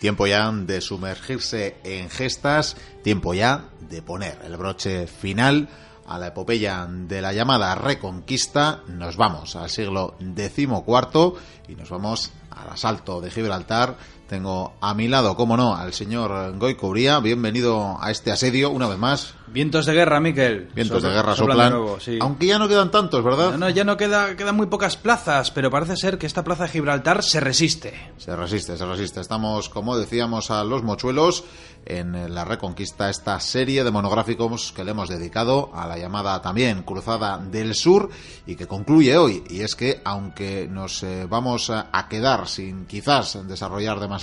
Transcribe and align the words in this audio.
Tiempo 0.00 0.26
ya 0.26 0.50
de 0.52 0.80
sumergirse 0.80 1.76
en 1.82 2.08
gestas, 2.08 2.76
tiempo 3.02 3.34
ya 3.34 3.64
de 3.80 4.00
poner 4.00 4.38
el 4.44 4.56
broche 4.56 5.06
final 5.06 5.68
a 6.06 6.18
la 6.18 6.28
epopeya 6.28 6.86
de 6.88 7.20
la 7.20 7.32
llamada 7.32 7.74
Reconquista. 7.74 8.82
Nos 8.86 9.16
vamos 9.16 9.56
al 9.56 9.70
siglo 9.70 10.16
XIV 10.20 11.32
y 11.68 11.74
nos 11.74 11.90
vamos 11.90 12.32
al 12.50 12.70
asalto 12.70 13.20
de 13.20 13.30
Gibraltar 13.30 13.96
tengo 14.28 14.74
a 14.80 14.94
mi 14.94 15.08
lado, 15.08 15.34
como 15.34 15.56
no, 15.56 15.74
al 15.74 15.94
señor 15.94 16.56
Goico 16.58 16.88
Uría. 16.88 17.18
Bienvenido 17.18 17.96
a 18.00 18.10
este 18.10 18.30
asedio 18.30 18.70
una 18.70 18.86
vez 18.86 18.98
más. 18.98 19.34
Vientos 19.46 19.86
de 19.86 19.94
guerra, 19.94 20.20
Miquel. 20.20 20.68
Vientos 20.74 21.02
de 21.02 21.08
guerra 21.08 21.34
soplan. 21.34 21.72
Aunque 22.20 22.46
ya 22.46 22.58
no 22.58 22.68
quedan 22.68 22.90
tantos, 22.90 23.24
¿verdad? 23.24 23.56
No, 23.56 23.70
ya 23.70 23.84
no 23.84 23.96
queda, 23.96 24.36
quedan 24.36 24.54
muy 24.54 24.66
pocas 24.66 24.98
plazas, 24.98 25.50
pero 25.50 25.70
parece 25.70 25.96
ser 25.96 26.18
que 26.18 26.26
esta 26.26 26.44
plaza 26.44 26.64
de 26.64 26.68
Gibraltar 26.68 27.22
se 27.22 27.40
resiste. 27.40 28.12
Se 28.18 28.36
resiste, 28.36 28.76
se 28.76 28.84
resiste. 28.84 29.20
Estamos, 29.20 29.70
como 29.70 29.96
decíamos, 29.96 30.50
a 30.50 30.62
los 30.62 30.82
mochuelos 30.82 31.44
en 31.86 32.34
la 32.34 32.44
Reconquista, 32.44 33.08
esta 33.08 33.40
serie 33.40 33.82
de 33.82 33.90
monográficos 33.90 34.72
que 34.72 34.84
le 34.84 34.90
hemos 34.90 35.08
dedicado 35.08 35.70
a 35.72 35.86
la 35.86 35.96
llamada 35.96 36.42
también 36.42 36.82
Cruzada 36.82 37.38
del 37.38 37.74
Sur 37.74 38.10
y 38.46 38.56
que 38.56 38.66
concluye 38.66 39.16
hoy. 39.16 39.42
Y 39.48 39.62
es 39.62 39.74
que, 39.74 40.02
aunque 40.04 40.68
nos 40.68 41.02
eh, 41.02 41.26
vamos 41.26 41.70
a 41.70 42.08
quedar 42.10 42.46
sin 42.46 42.84
quizás 42.84 43.38
desarrollar 43.48 43.98
demasiado 43.98 44.17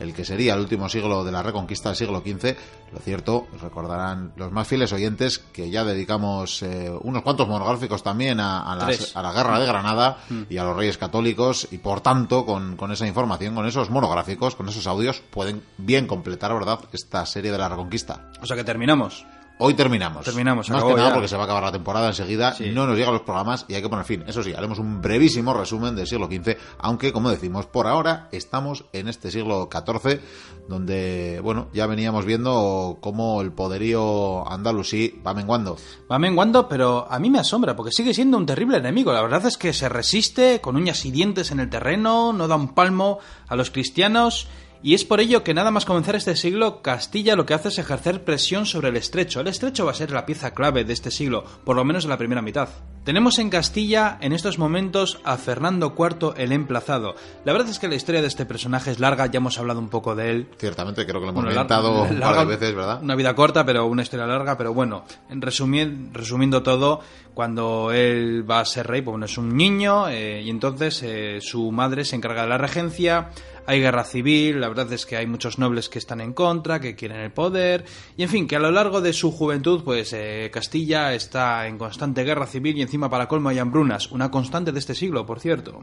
el 0.00 0.14
que 0.14 0.24
sería 0.24 0.54
el 0.54 0.60
último 0.60 0.88
siglo 0.88 1.24
de 1.24 1.32
la 1.32 1.42
Reconquista 1.42 1.88
del 1.88 1.96
siglo 1.96 2.20
XV, 2.20 2.56
lo 2.92 2.98
cierto, 3.00 3.46
recordarán 3.60 4.32
los 4.36 4.52
más 4.52 4.68
fieles 4.68 4.92
oyentes 4.92 5.38
que 5.38 5.70
ya 5.70 5.84
dedicamos 5.84 6.62
eh, 6.62 6.90
unos 7.02 7.22
cuantos 7.22 7.48
monográficos 7.48 8.02
también 8.02 8.38
a, 8.40 8.76
la 8.76 9.32
Guerra 9.32 9.58
de 9.58 9.66
Granada 9.66 10.18
mm. 10.28 10.42
y 10.50 10.58
a 10.58 10.64
los 10.64 10.76
Reyes 10.76 10.98
Católicos 10.98 11.68
y 11.70 11.78
por 11.78 12.00
tanto 12.00 12.44
con, 12.44 12.76
con 12.76 12.92
esa 12.92 13.06
información, 13.06 13.54
con 13.54 13.66
esos 13.66 13.90
monográficos, 13.90 14.54
con 14.54 14.68
esos 14.68 14.86
audios, 14.86 15.22
pueden 15.30 15.62
bien 15.78 16.06
completar, 16.06 16.52
¿verdad?, 16.52 16.80
esta 16.92 17.24
serie 17.26 17.50
de 17.50 17.58
la 17.58 17.68
Reconquista. 17.68 18.30
O 18.40 18.46
sea 18.46 18.56
que 18.56 18.64
terminamos. 18.64 19.24
Hoy 19.58 19.74
terminamos. 19.74 20.24
Terminamos, 20.24 20.68
Más 20.70 20.82
que 20.82 20.94
nada 20.94 21.12
porque 21.12 21.28
se 21.28 21.36
va 21.36 21.42
a 21.42 21.44
acabar 21.44 21.62
la 21.62 21.72
temporada 21.72 22.08
enseguida, 22.08 22.54
no 22.72 22.86
nos 22.86 22.96
llegan 22.96 23.12
los 23.12 23.22
programas 23.22 23.64
y 23.68 23.74
hay 23.74 23.82
que 23.82 23.88
poner 23.88 24.04
fin. 24.04 24.24
Eso 24.26 24.42
sí, 24.42 24.52
haremos 24.52 24.78
un 24.78 25.00
brevísimo 25.00 25.54
resumen 25.54 25.94
del 25.94 26.06
siglo 26.06 26.26
XV, 26.26 26.56
aunque, 26.78 27.12
como 27.12 27.30
decimos, 27.30 27.66
por 27.66 27.86
ahora 27.86 28.28
estamos 28.32 28.84
en 28.92 29.08
este 29.08 29.30
siglo 29.30 29.68
XIV, 29.70 30.20
donde, 30.68 31.40
bueno, 31.42 31.68
ya 31.72 31.86
veníamos 31.86 32.24
viendo 32.24 32.98
cómo 33.00 33.40
el 33.40 33.52
poderío 33.52 34.50
andalusí 34.50 35.20
va 35.24 35.34
menguando. 35.34 35.76
Va 36.10 36.18
menguando, 36.18 36.68
pero 36.68 37.06
a 37.08 37.18
mí 37.18 37.30
me 37.30 37.38
asombra, 37.38 37.76
porque 37.76 37.92
sigue 37.92 38.14
siendo 38.14 38.38
un 38.38 38.46
terrible 38.46 38.78
enemigo. 38.78 39.12
La 39.12 39.22
verdad 39.22 39.46
es 39.46 39.56
que 39.56 39.72
se 39.72 39.88
resiste 39.88 40.60
con 40.60 40.76
uñas 40.76 41.04
y 41.04 41.10
dientes 41.12 41.52
en 41.52 41.60
el 41.60 41.70
terreno, 41.70 42.32
no 42.32 42.48
da 42.48 42.56
un 42.56 42.74
palmo 42.74 43.18
a 43.46 43.54
los 43.54 43.70
cristianos 43.70 44.48
y 44.82 44.94
es 44.94 45.04
por 45.04 45.20
ello 45.20 45.44
que 45.44 45.54
nada 45.54 45.70
más 45.70 45.84
comenzar 45.84 46.16
este 46.16 46.34
siglo, 46.34 46.82
Castilla 46.82 47.36
lo 47.36 47.46
que 47.46 47.54
hace 47.54 47.68
es 47.68 47.78
ejercer 47.78 48.24
presión 48.24 48.66
sobre 48.66 48.88
el 48.88 48.96
estrecho. 48.96 49.40
El 49.40 49.46
estrecho 49.46 49.84
va 49.84 49.92
a 49.92 49.94
ser 49.94 50.10
la 50.10 50.26
pieza 50.26 50.52
clave 50.52 50.84
de 50.84 50.92
este 50.92 51.10
siglo, 51.10 51.44
por 51.64 51.76
lo 51.76 51.84
menos 51.84 52.04
en 52.04 52.10
la 52.10 52.18
primera 52.18 52.42
mitad. 52.42 52.68
Tenemos 53.04 53.40
en 53.40 53.50
Castilla 53.50 54.18
en 54.20 54.32
estos 54.32 54.58
momentos 54.58 55.18
a 55.24 55.36
Fernando 55.36 55.94
IV 55.98 56.34
el 56.36 56.52
emplazado. 56.52 57.16
La 57.44 57.52
verdad 57.52 57.68
es 57.68 57.80
que 57.80 57.88
la 57.88 57.96
historia 57.96 58.20
de 58.20 58.28
este 58.28 58.46
personaje 58.46 58.92
es 58.92 59.00
larga, 59.00 59.26
ya 59.26 59.38
hemos 59.38 59.58
hablado 59.58 59.80
un 59.80 59.88
poco 59.88 60.14
de 60.14 60.30
él. 60.30 60.48
Ciertamente, 60.56 61.04
creo 61.04 61.20
que 61.20 61.26
lo 61.26 61.32
hemos 61.32 61.44
comentado 61.44 62.04
un 62.04 62.20
par 62.20 62.38
de 62.38 62.44
veces, 62.44 62.74
¿verdad? 62.74 63.02
Una 63.02 63.16
vida 63.16 63.34
corta, 63.34 63.64
pero 63.64 63.86
una 63.86 64.02
historia 64.02 64.26
larga, 64.26 64.56
pero 64.56 64.72
bueno, 64.72 65.04
en 65.28 65.42
resumiendo 65.42 66.62
todo, 66.62 67.00
cuando 67.34 67.90
él 67.92 68.48
va 68.48 68.60
a 68.60 68.64
ser 68.64 68.86
rey, 68.86 69.02
pues 69.02 69.12
bueno, 69.12 69.26
es 69.26 69.36
un 69.36 69.56
niño 69.56 70.08
eh, 70.08 70.42
y 70.42 70.50
entonces 70.50 71.02
eh, 71.02 71.38
su 71.40 71.72
madre 71.72 72.04
se 72.04 72.16
encarga 72.16 72.42
de 72.42 72.48
la 72.48 72.58
regencia, 72.58 73.30
hay 73.66 73.80
guerra 73.80 74.04
civil, 74.04 74.60
la 74.60 74.68
verdad 74.68 74.92
es 74.92 75.06
que 75.06 75.16
hay 75.16 75.26
muchos 75.26 75.58
nobles 75.58 75.88
que 75.88 75.98
están 75.98 76.20
en 76.20 76.32
contra, 76.32 76.80
que 76.80 76.96
quieren 76.96 77.20
el 77.20 77.32
poder, 77.32 77.84
y 78.16 78.22
en 78.22 78.28
fin, 78.28 78.46
que 78.46 78.56
a 78.56 78.60
lo 78.60 78.70
largo 78.70 79.00
de 79.00 79.12
su 79.12 79.30
juventud, 79.30 79.82
pues 79.84 80.12
eh, 80.12 80.50
Castilla 80.52 81.14
está 81.14 81.66
en 81.66 81.78
constante 81.78 82.24
guerra 82.24 82.46
civil 82.46 82.76
y 82.76 82.82
encima 82.82 83.08
para 83.08 83.28
colmo 83.28 83.48
hay 83.48 83.58
hambrunas, 83.58 84.10
una 84.10 84.30
constante 84.30 84.72
de 84.72 84.78
este 84.78 84.94
siglo, 84.94 85.26
por 85.26 85.40
cierto. 85.40 85.82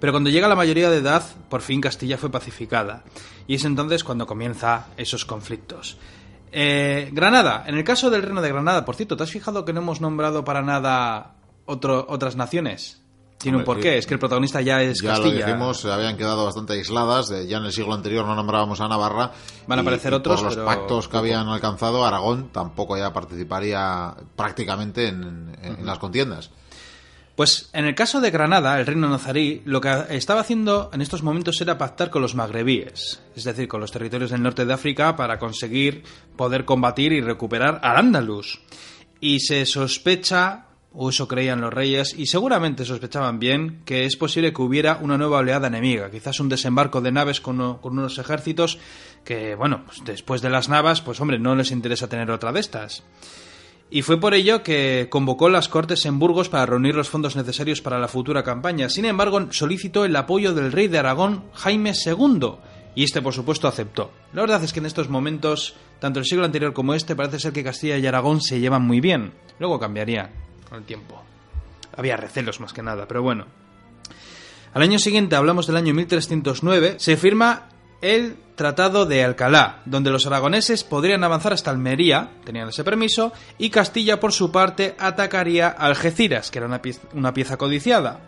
Pero 0.00 0.12
cuando 0.12 0.30
llega 0.30 0.48
la 0.48 0.56
mayoría 0.56 0.90
de 0.90 0.98
edad, 0.98 1.24
por 1.48 1.62
fin 1.62 1.80
Castilla 1.80 2.18
fue 2.18 2.30
pacificada, 2.30 3.04
y 3.46 3.54
es 3.54 3.64
entonces 3.64 4.04
cuando 4.04 4.26
comienza 4.26 4.88
esos 4.96 5.24
conflictos. 5.24 5.98
Eh, 6.52 7.10
Granada, 7.12 7.64
en 7.66 7.74
el 7.74 7.82
caso 7.82 8.10
del 8.10 8.22
reino 8.22 8.40
de 8.40 8.48
Granada, 8.48 8.84
por 8.84 8.94
cierto, 8.94 9.16
¿te 9.16 9.24
has 9.24 9.30
fijado 9.30 9.64
que 9.64 9.72
no 9.72 9.80
hemos 9.80 10.00
nombrado 10.00 10.44
para 10.44 10.62
nada 10.62 11.34
otras 11.66 12.36
naciones? 12.36 13.03
Tiene 13.38 13.58
un 13.58 13.64
porqué, 13.64 13.98
es 13.98 14.06
que 14.06 14.14
el 14.14 14.20
protagonista 14.20 14.60
ya 14.62 14.80
es 14.80 15.02
ya 15.02 15.10
Castilla. 15.10 15.34
Ya 15.34 15.40
lo 15.40 15.46
dijimos, 15.46 15.84
habían 15.84 16.16
quedado 16.16 16.44
bastante 16.46 16.72
aisladas. 16.72 17.28
Ya 17.46 17.58
en 17.58 17.64
el 17.64 17.72
siglo 17.72 17.92
anterior 17.92 18.24
no 18.24 18.34
nombrábamos 18.34 18.80
a 18.80 18.88
Navarra. 18.88 19.32
Van 19.66 19.78
a 19.78 19.82
aparecer 19.82 20.14
otros. 20.14 20.42
Por 20.42 20.56
los 20.56 20.64
pactos 20.64 21.08
que 21.08 21.16
habían 21.16 21.46
alcanzado, 21.48 22.06
Aragón 22.06 22.48
tampoco 22.52 22.96
ya 22.96 23.12
participaría 23.12 24.14
prácticamente 24.34 25.08
en, 25.08 25.54
las 25.82 25.98
contiendas. 25.98 26.50
Pues 27.36 27.68
en 27.72 27.84
el 27.84 27.96
caso 27.96 28.20
de 28.20 28.30
Granada, 28.30 28.78
el 28.78 28.86
reino 28.86 29.08
nazarí, 29.08 29.60
lo 29.64 29.80
que 29.80 29.92
estaba 30.10 30.40
haciendo 30.40 30.88
en 30.92 31.00
estos 31.00 31.24
momentos 31.24 31.60
era 31.60 31.76
pactar 31.76 32.08
con 32.08 32.22
los 32.22 32.36
magrebíes, 32.36 33.20
es 33.34 33.44
decir, 33.44 33.66
con 33.66 33.80
los 33.80 33.90
territorios 33.90 34.30
del 34.30 34.42
norte 34.42 34.64
de 34.64 34.72
África 34.72 35.16
para 35.16 35.40
conseguir 35.40 36.04
poder 36.36 36.64
combatir 36.64 37.12
y 37.12 37.20
recuperar 37.20 37.80
al 37.82 37.96
Andalus. 37.96 38.60
Y 39.20 39.40
se 39.40 39.66
sospecha 39.66 40.66
o 40.96 41.10
eso 41.10 41.26
creían 41.26 41.60
los 41.60 41.74
reyes, 41.74 42.14
y 42.16 42.26
seguramente 42.26 42.84
sospechaban 42.84 43.38
bien 43.38 43.82
que 43.84 44.04
es 44.04 44.16
posible 44.16 44.52
que 44.52 44.62
hubiera 44.62 44.98
una 45.02 45.18
nueva 45.18 45.38
oleada 45.38 45.66
enemiga, 45.66 46.10
quizás 46.10 46.38
un 46.38 46.48
desembarco 46.48 47.00
de 47.00 47.10
naves 47.10 47.40
con, 47.40 47.60
unos 47.82 48.18
ejércitos 48.18 48.78
que, 49.24 49.56
bueno, 49.56 49.82
pues 49.86 50.02
después 50.04 50.40
de 50.40 50.50
las 50.50 50.68
navas, 50.68 51.00
pues 51.00 51.20
hombre, 51.20 51.38
no 51.38 51.56
les 51.56 51.72
interesa 51.72 52.08
tener 52.08 52.30
otra 52.30 52.52
de 52.52 52.60
estas. 52.60 53.02
Y 53.90 54.02
fue 54.02 54.20
por 54.20 54.34
ello 54.34 54.62
que 54.62 55.08
convocó 55.10 55.48
las 55.48 55.68
Cortes 55.68 56.06
en 56.06 56.18
Burgos 56.18 56.48
para 56.48 56.66
reunir 56.66 56.94
los 56.94 57.10
fondos 57.10 57.36
necesarios 57.36 57.80
para 57.80 57.98
la 57.98 58.08
futura 58.08 58.42
campaña. 58.42 58.88
Sin 58.88 59.04
embargo, 59.04 59.48
solicitó 59.50 60.04
el 60.04 60.16
apoyo 60.16 60.54
del 60.54 60.72
rey 60.72 60.88
de 60.88 60.98
Aragón, 60.98 61.44
Jaime 61.52 61.92
II, 61.92 62.54
y 62.94 63.04
este 63.04 63.20
por 63.20 63.34
supuesto 63.34 63.68
aceptó. 63.68 64.10
La 64.32 64.42
verdad 64.42 64.62
es 64.64 64.72
que 64.72 64.80
en 64.80 64.86
estos 64.86 65.08
momentos, 65.08 65.74
tanto 66.00 66.20
el 66.20 66.26
siglo 66.26 66.44
anterior 66.44 66.72
como 66.72 66.94
este, 66.94 67.16
parece 67.16 67.40
ser 67.40 67.52
que 67.52 67.64
Castilla 67.64 67.98
y 67.98 68.06
Aragón 68.06 68.40
se 68.40 68.60
llevan 68.60 68.82
muy 68.82 69.00
bien. 69.00 69.32
Luego 69.58 69.78
cambiaría 69.78 70.30
el 70.76 70.84
tiempo. 70.84 71.22
Había 71.96 72.16
recelos 72.16 72.60
más 72.60 72.72
que 72.72 72.82
nada, 72.82 73.06
pero 73.06 73.22
bueno. 73.22 73.46
Al 74.72 74.82
año 74.82 74.98
siguiente, 74.98 75.36
hablamos 75.36 75.66
del 75.66 75.76
año 75.76 75.94
1309, 75.94 76.96
se 76.98 77.16
firma 77.16 77.68
el 78.00 78.36
Tratado 78.56 79.06
de 79.06 79.24
Alcalá, 79.24 79.82
donde 79.84 80.10
los 80.10 80.26
aragoneses 80.26 80.84
podrían 80.84 81.24
avanzar 81.24 81.52
hasta 81.52 81.70
Almería, 81.70 82.30
tenían 82.44 82.68
ese 82.68 82.84
permiso, 82.84 83.32
y 83.58 83.70
Castilla, 83.70 84.20
por 84.20 84.32
su 84.32 84.52
parte, 84.52 84.94
atacaría 84.98 85.68
Algeciras, 85.68 86.50
que 86.50 86.58
era 86.58 86.66
una, 86.66 86.82
pieza, 86.82 87.02
una 87.14 87.32
pieza 87.32 87.56
codiciada. 87.56 88.20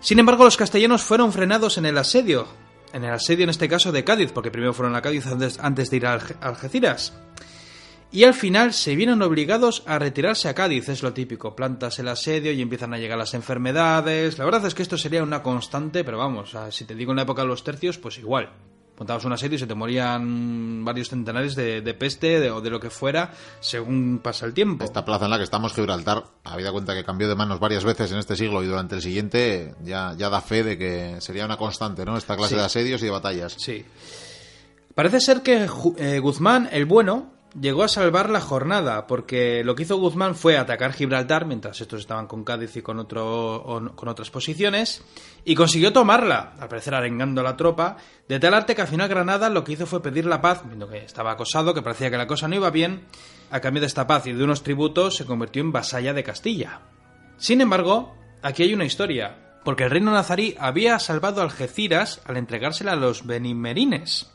Sin 0.00 0.18
embargo, 0.18 0.44
los 0.44 0.56
castellanos 0.56 1.02
fueron 1.02 1.32
frenados 1.32 1.76
en 1.78 1.86
el 1.86 1.98
asedio, 1.98 2.46
en 2.92 3.04
el 3.04 3.12
asedio 3.12 3.44
en 3.44 3.50
este 3.50 3.68
caso 3.68 3.90
de 3.92 4.04
Cádiz, 4.04 4.32
porque 4.32 4.50
primero 4.50 4.72
fueron 4.72 4.96
a 4.96 5.02
Cádiz 5.02 5.26
antes, 5.60 5.90
de 5.90 5.96
ir 5.96 6.06
a 6.06 6.20
Algeciras 6.40 7.12
y 8.12 8.24
al 8.24 8.34
final 8.34 8.72
se 8.72 8.96
vieron 8.96 9.22
obligados 9.22 9.82
a 9.86 9.98
retirarse 9.98 10.48
a 10.48 10.54
Cádiz, 10.54 10.88
es 10.88 11.02
lo 11.02 11.12
típico, 11.12 11.54
plantas 11.54 11.98
el 11.98 12.08
asedio 12.08 12.52
y 12.52 12.60
empiezan 12.60 12.92
a 12.92 12.98
llegar 12.98 13.18
las 13.18 13.34
enfermedades. 13.34 14.38
La 14.38 14.44
verdad 14.44 14.66
es 14.66 14.74
que 14.74 14.82
esto 14.82 14.98
sería 14.98 15.22
una 15.22 15.42
constante, 15.42 16.02
pero 16.02 16.18
vamos, 16.18 16.56
si 16.70 16.84
te 16.84 16.94
digo 16.94 17.12
en 17.12 17.16
la 17.16 17.22
época 17.22 17.42
de 17.42 17.48
los 17.48 17.62
tercios, 17.62 17.98
pues 17.98 18.18
igual. 18.18 18.50
Montabas 18.98 19.24
un 19.24 19.32
asedio 19.32 19.56
y 19.56 19.58
se 19.58 19.66
te 19.66 19.74
morían 19.74 20.84
varios 20.84 21.08
centenares 21.08 21.54
de, 21.54 21.94
peste 21.98 22.50
o 22.50 22.60
de 22.60 22.68
lo 22.68 22.78
que 22.78 22.90
fuera 22.90 23.32
según 23.58 24.20
pasa 24.22 24.44
el 24.44 24.52
tiempo. 24.52 24.84
Esta 24.84 25.06
plaza 25.06 25.24
en 25.24 25.30
la 25.30 25.38
que 25.38 25.44
estamos, 25.44 25.72
Gibraltar, 25.72 26.24
habida 26.44 26.70
cuenta 26.70 26.94
que 26.94 27.02
cambió 27.02 27.26
de 27.26 27.34
manos 27.34 27.60
varias 27.60 27.82
veces 27.82 28.12
en 28.12 28.18
este 28.18 28.36
siglo 28.36 28.62
y 28.62 28.66
durante 28.66 28.96
el 28.96 29.00
siguiente, 29.00 29.74
ya, 29.82 30.14
ya 30.18 30.28
da 30.28 30.42
fe 30.42 30.62
de 30.62 30.76
que 30.76 31.16
sería 31.20 31.46
una 31.46 31.56
constante, 31.56 32.04
¿no? 32.04 32.18
Esta 32.18 32.36
clase 32.36 32.56
de 32.56 32.62
asedios 32.62 33.00
y 33.00 33.06
de 33.06 33.10
batallas. 33.10 33.56
Sí. 33.58 33.86
Parece 34.94 35.20
ser 35.20 35.40
que 35.40 35.66
eh, 35.96 36.18
Guzmán, 36.18 36.68
el 36.70 36.84
bueno, 36.84 37.39
llegó 37.58 37.82
a 37.82 37.88
salvar 37.88 38.30
la 38.30 38.40
jornada, 38.40 39.06
porque 39.06 39.62
lo 39.64 39.74
que 39.74 39.84
hizo 39.84 39.96
Guzmán 39.96 40.34
fue 40.34 40.58
atacar 40.58 40.92
Gibraltar, 40.92 41.46
mientras 41.46 41.80
estos 41.80 42.00
estaban 42.00 42.26
con 42.26 42.44
Cádiz 42.44 42.76
y 42.76 42.82
con, 42.82 42.98
otro, 42.98 43.92
con 43.94 44.08
otras 44.08 44.30
posiciones, 44.30 45.02
y 45.44 45.54
consiguió 45.54 45.92
tomarla, 45.92 46.54
al 46.58 46.68
parecer 46.68 46.94
arengando 46.94 47.40
a 47.40 47.44
la 47.44 47.56
tropa, 47.56 47.96
de 48.28 48.38
tal 48.38 48.54
arte 48.54 48.74
que 48.74 48.82
al 48.82 48.88
final 48.88 49.08
Granada 49.08 49.48
lo 49.48 49.64
que 49.64 49.72
hizo 49.72 49.86
fue 49.86 50.02
pedir 50.02 50.26
la 50.26 50.40
paz, 50.40 50.62
viendo 50.66 50.88
que 50.88 50.98
estaba 50.98 51.32
acosado, 51.32 51.74
que 51.74 51.82
parecía 51.82 52.10
que 52.10 52.18
la 52.18 52.26
cosa 52.26 52.48
no 52.48 52.56
iba 52.56 52.70
bien, 52.70 53.06
a 53.50 53.60
cambio 53.60 53.80
de 53.80 53.86
esta 53.86 54.06
paz 54.06 54.26
y 54.26 54.32
de 54.32 54.44
unos 54.44 54.62
tributos 54.62 55.16
se 55.16 55.26
convirtió 55.26 55.62
en 55.62 55.72
vasalla 55.72 56.12
de 56.12 56.22
Castilla. 56.22 56.80
Sin 57.36 57.60
embargo, 57.60 58.14
aquí 58.42 58.62
hay 58.62 58.74
una 58.74 58.84
historia, 58.84 59.58
porque 59.64 59.84
el 59.84 59.90
reino 59.90 60.12
nazarí 60.12 60.56
había 60.58 60.98
salvado 60.98 61.42
Algeciras 61.42 62.20
al 62.24 62.36
entregársela 62.36 62.92
a 62.92 62.96
los 62.96 63.26
benimerines. 63.26 64.30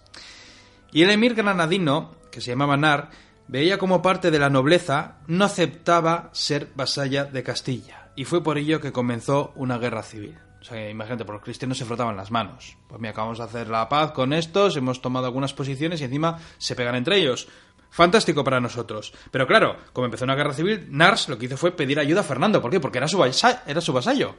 Y 0.95 1.03
el 1.03 1.09
emir 1.09 1.35
granadino 1.35 2.15
que 2.31 2.39
se 2.39 2.51
llamaba 2.51 2.77
Nar, 2.77 3.09
veía 3.49 3.77
como 3.77 4.01
parte 4.01 4.31
de 4.31 4.39
la 4.39 4.49
nobleza, 4.49 5.17
no 5.27 5.43
aceptaba 5.43 6.29
ser 6.31 6.69
vasalla 6.73 7.25
de 7.25 7.43
Castilla, 7.43 8.11
y 8.15 8.23
fue 8.23 8.41
por 8.41 8.57
ello 8.57 8.79
que 8.79 8.93
comenzó 8.93 9.51
una 9.57 9.77
guerra 9.77 10.03
civil. 10.03 10.37
sea, 10.61 10.89
imagínate, 10.89 11.25
por 11.25 11.35
los 11.35 11.43
cristianos 11.43 11.77
se 11.77 11.83
frotaban 11.83 12.15
las 12.15 12.31
manos. 12.31 12.77
Pues 12.87 13.01
mira, 13.01 13.11
acabamos 13.11 13.39
de 13.39 13.43
hacer 13.43 13.67
la 13.67 13.89
paz 13.89 14.13
con 14.13 14.31
estos, 14.31 14.77
hemos 14.77 15.01
tomado 15.01 15.25
algunas 15.25 15.53
posiciones 15.53 15.99
y 15.99 16.05
encima 16.05 16.39
se 16.57 16.77
pegan 16.77 16.95
entre 16.95 17.17
ellos. 17.17 17.49
Fantástico 17.89 18.45
para 18.45 18.61
nosotros. 18.61 19.13
Pero 19.31 19.47
claro, 19.47 19.75
como 19.91 20.05
empezó 20.05 20.23
una 20.23 20.35
guerra 20.35 20.53
civil, 20.53 20.87
Nars 20.91 21.27
lo 21.27 21.37
que 21.37 21.47
hizo 21.47 21.57
fue 21.57 21.73
pedir 21.73 21.99
ayuda 21.99 22.21
a 22.21 22.23
Fernando. 22.23 22.61
¿Por 22.61 22.71
qué? 22.71 22.79
Porque 22.79 22.99
era 22.99 23.09
su, 23.09 23.21
era 23.21 23.81
su 23.81 23.91
vasallo. 23.91 24.35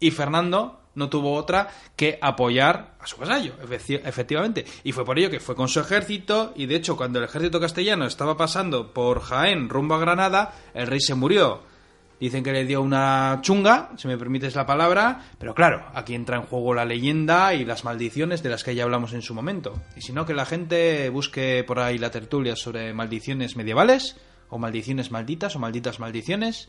Y 0.00 0.10
Fernando 0.10 0.80
no 0.94 1.08
tuvo 1.08 1.34
otra 1.34 1.68
que 1.96 2.18
apoyar 2.20 2.94
a 3.00 3.06
su 3.06 3.16
vasallo, 3.16 3.54
efectivamente. 3.60 4.64
Y 4.82 4.92
fue 4.92 5.04
por 5.04 5.18
ello 5.18 5.30
que 5.30 5.40
fue 5.40 5.54
con 5.54 5.68
su 5.68 5.80
ejército, 5.80 6.52
y 6.56 6.66
de 6.66 6.76
hecho, 6.76 6.96
cuando 6.96 7.18
el 7.18 7.26
ejército 7.26 7.60
castellano 7.60 8.06
estaba 8.06 8.36
pasando 8.36 8.92
por 8.92 9.20
Jaén 9.20 9.68
rumbo 9.68 9.94
a 9.94 9.98
Granada, 9.98 10.54
el 10.74 10.86
rey 10.86 11.00
se 11.00 11.14
murió. 11.14 11.62
Dicen 12.20 12.44
que 12.44 12.52
le 12.52 12.64
dio 12.64 12.80
una 12.80 13.40
chunga, 13.42 13.90
si 13.96 14.06
me 14.06 14.16
permites 14.16 14.54
la 14.54 14.64
palabra, 14.64 15.26
pero 15.38 15.54
claro, 15.54 15.84
aquí 15.94 16.14
entra 16.14 16.36
en 16.36 16.44
juego 16.44 16.72
la 16.72 16.84
leyenda 16.84 17.54
y 17.54 17.64
las 17.64 17.84
maldiciones 17.84 18.42
de 18.42 18.50
las 18.50 18.62
que 18.62 18.74
ya 18.74 18.84
hablamos 18.84 19.12
en 19.12 19.22
su 19.22 19.34
momento. 19.34 19.74
Y 19.96 20.00
si 20.00 20.12
no, 20.12 20.24
que 20.24 20.32
la 20.32 20.46
gente 20.46 21.08
busque 21.10 21.64
por 21.66 21.80
ahí 21.80 21.98
la 21.98 22.10
tertulia 22.10 22.56
sobre 22.56 22.94
maldiciones 22.94 23.56
medievales, 23.56 24.16
o 24.48 24.58
maldiciones 24.58 25.10
malditas, 25.10 25.56
o 25.56 25.58
malditas 25.58 25.98
maldiciones, 25.98 26.68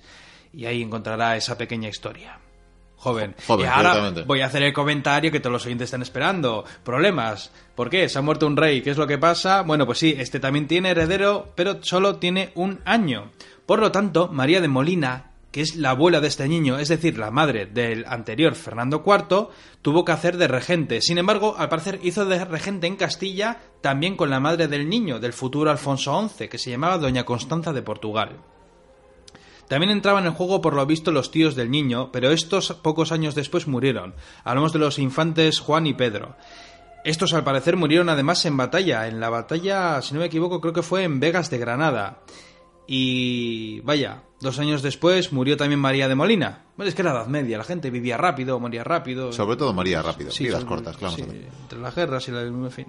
y 0.52 0.66
ahí 0.66 0.82
encontrará 0.82 1.38
esa 1.38 1.58
pequeña 1.58 1.90
historia 1.90 2.40
joven. 2.98 3.36
y 3.48 3.64
ahora 3.64 4.12
voy 4.26 4.42
a 4.42 4.48
hacer 4.48 4.64
el 4.64 4.74
comentario 4.74 5.32
que 5.32 5.40
todos 5.40 5.54
los 5.54 5.66
oyentes 5.66 5.86
están 5.86 6.02
esperando. 6.02 6.66
Problemas. 6.84 7.52
¿Por 7.76 7.90
qué? 7.90 8.10
Se 8.10 8.20
ha 8.20 8.22
muerto 8.22 8.48
un 8.48 8.58
rey. 8.58 8.82
¿Qué 8.82 8.92
es 8.92 8.98
lo 8.98 9.08
que 9.08 9.18
pasa? 9.18 9.62
Bueno, 9.62 9.86
pues 9.86 10.00
sí, 10.00 10.16
este 10.18 10.40
también 10.40 10.68
tiene 10.68 10.90
heredero, 10.90 11.52
pero 11.56 11.84
solo 11.84 12.18
tiene 12.18 12.52
un 12.56 12.82
año. 12.86 13.32
Por 13.66 13.80
lo 13.80 13.92
tanto, 13.92 14.28
María 14.28 14.62
de 14.62 14.68
Molina, 14.68 15.32
que 15.52 15.62
es 15.62 15.76
la 15.76 15.92
abuela 15.92 16.20
de 16.20 16.28
este 16.28 16.48
niño, 16.48 16.78
es 16.80 16.90
decir, 16.90 17.18
la 17.18 17.32
madre 17.32 17.66
del 17.66 18.06
anterior 18.08 18.56
Fernando 18.56 19.04
IV, 19.06 19.48
tuvo 19.82 20.04
que 20.04 20.12
hacer 20.12 20.38
de 20.38 20.48
regente. 20.48 21.02
Sin 21.02 21.18
embargo, 21.18 21.56
al 21.58 21.70
parecer 21.70 22.00
hizo 22.04 22.26
de 22.26 22.44
regente 22.44 22.88
en 22.88 22.96
Castilla 22.96 23.60
también 23.82 24.18
con 24.18 24.30
la 24.30 24.40
madre 24.40 24.68
del 24.68 24.90
niño, 24.90 25.20
del 25.20 25.34
futuro 25.34 25.72
Alfonso 25.72 26.28
XI, 26.28 26.48
que 26.50 26.58
se 26.58 26.72
llamaba 26.72 26.98
Doña 26.98 27.24
Constanza 27.24 27.72
de 27.72 27.82
Portugal. 27.82 28.38
También 29.68 29.92
entraban 29.92 30.26
en 30.26 30.34
juego 30.34 30.62
por 30.62 30.74
lo 30.74 30.86
visto 30.86 31.12
los 31.12 31.32
tíos 31.32 31.56
del 31.56 31.72
niño, 31.72 32.12
pero 32.12 32.32
estos 32.32 32.74
pocos 32.74 33.12
años 33.12 33.36
después 33.36 33.68
murieron. 33.68 34.14
Hablamos 34.44 34.74
de 34.74 34.80
los 34.80 35.00
infantes 35.00 35.60
Juan 35.60 35.88
y 35.88 35.94
Pedro. 35.94 36.36
Estos 37.04 37.34
al 37.34 37.44
parecer 37.44 37.76
murieron 37.76 38.10
además 38.10 38.46
en 38.46 38.58
batalla. 38.58 39.08
En 39.08 39.20
la 39.20 39.30
batalla, 39.30 40.02
si 40.02 40.14
no 40.14 40.20
me 40.20 40.28
equivoco, 40.28 40.62
creo 40.62 40.74
que 40.74 40.82
fue 40.82 41.04
en 41.04 41.20
Vegas 41.20 41.50
de 41.50 41.58
Granada. 41.58 42.22
Y 42.88 43.80
vaya, 43.82 44.24
dos 44.40 44.60
años 44.60 44.82
después 44.82 45.32
murió 45.32 45.58
también 45.58 45.80
María 45.80 46.08
de 46.08 46.16
Molina. 46.16 46.66
Bueno, 46.78 46.90
es 46.90 46.96
que 46.96 47.02
era 47.02 47.14
la 47.14 47.22
Edad 47.22 47.28
Media, 47.28 47.58
la 47.58 47.64
gente 47.64 47.90
vivía 47.90 48.18
rápido, 48.18 48.60
moría 48.60 48.84
rápido. 48.84 49.32
Sobre 49.34 49.58
todo 49.58 49.74
moría 49.74 50.02
rápido, 50.02 50.32
sí, 50.32 50.46
vidas 50.46 50.66
cortas, 50.66 50.98
claro. 50.98 51.16
entre 51.18 51.80
las 51.80 51.96
guerras 51.96 52.28
y 52.28 52.32
la... 52.32 52.42
En 52.42 52.72
fin. 52.72 52.88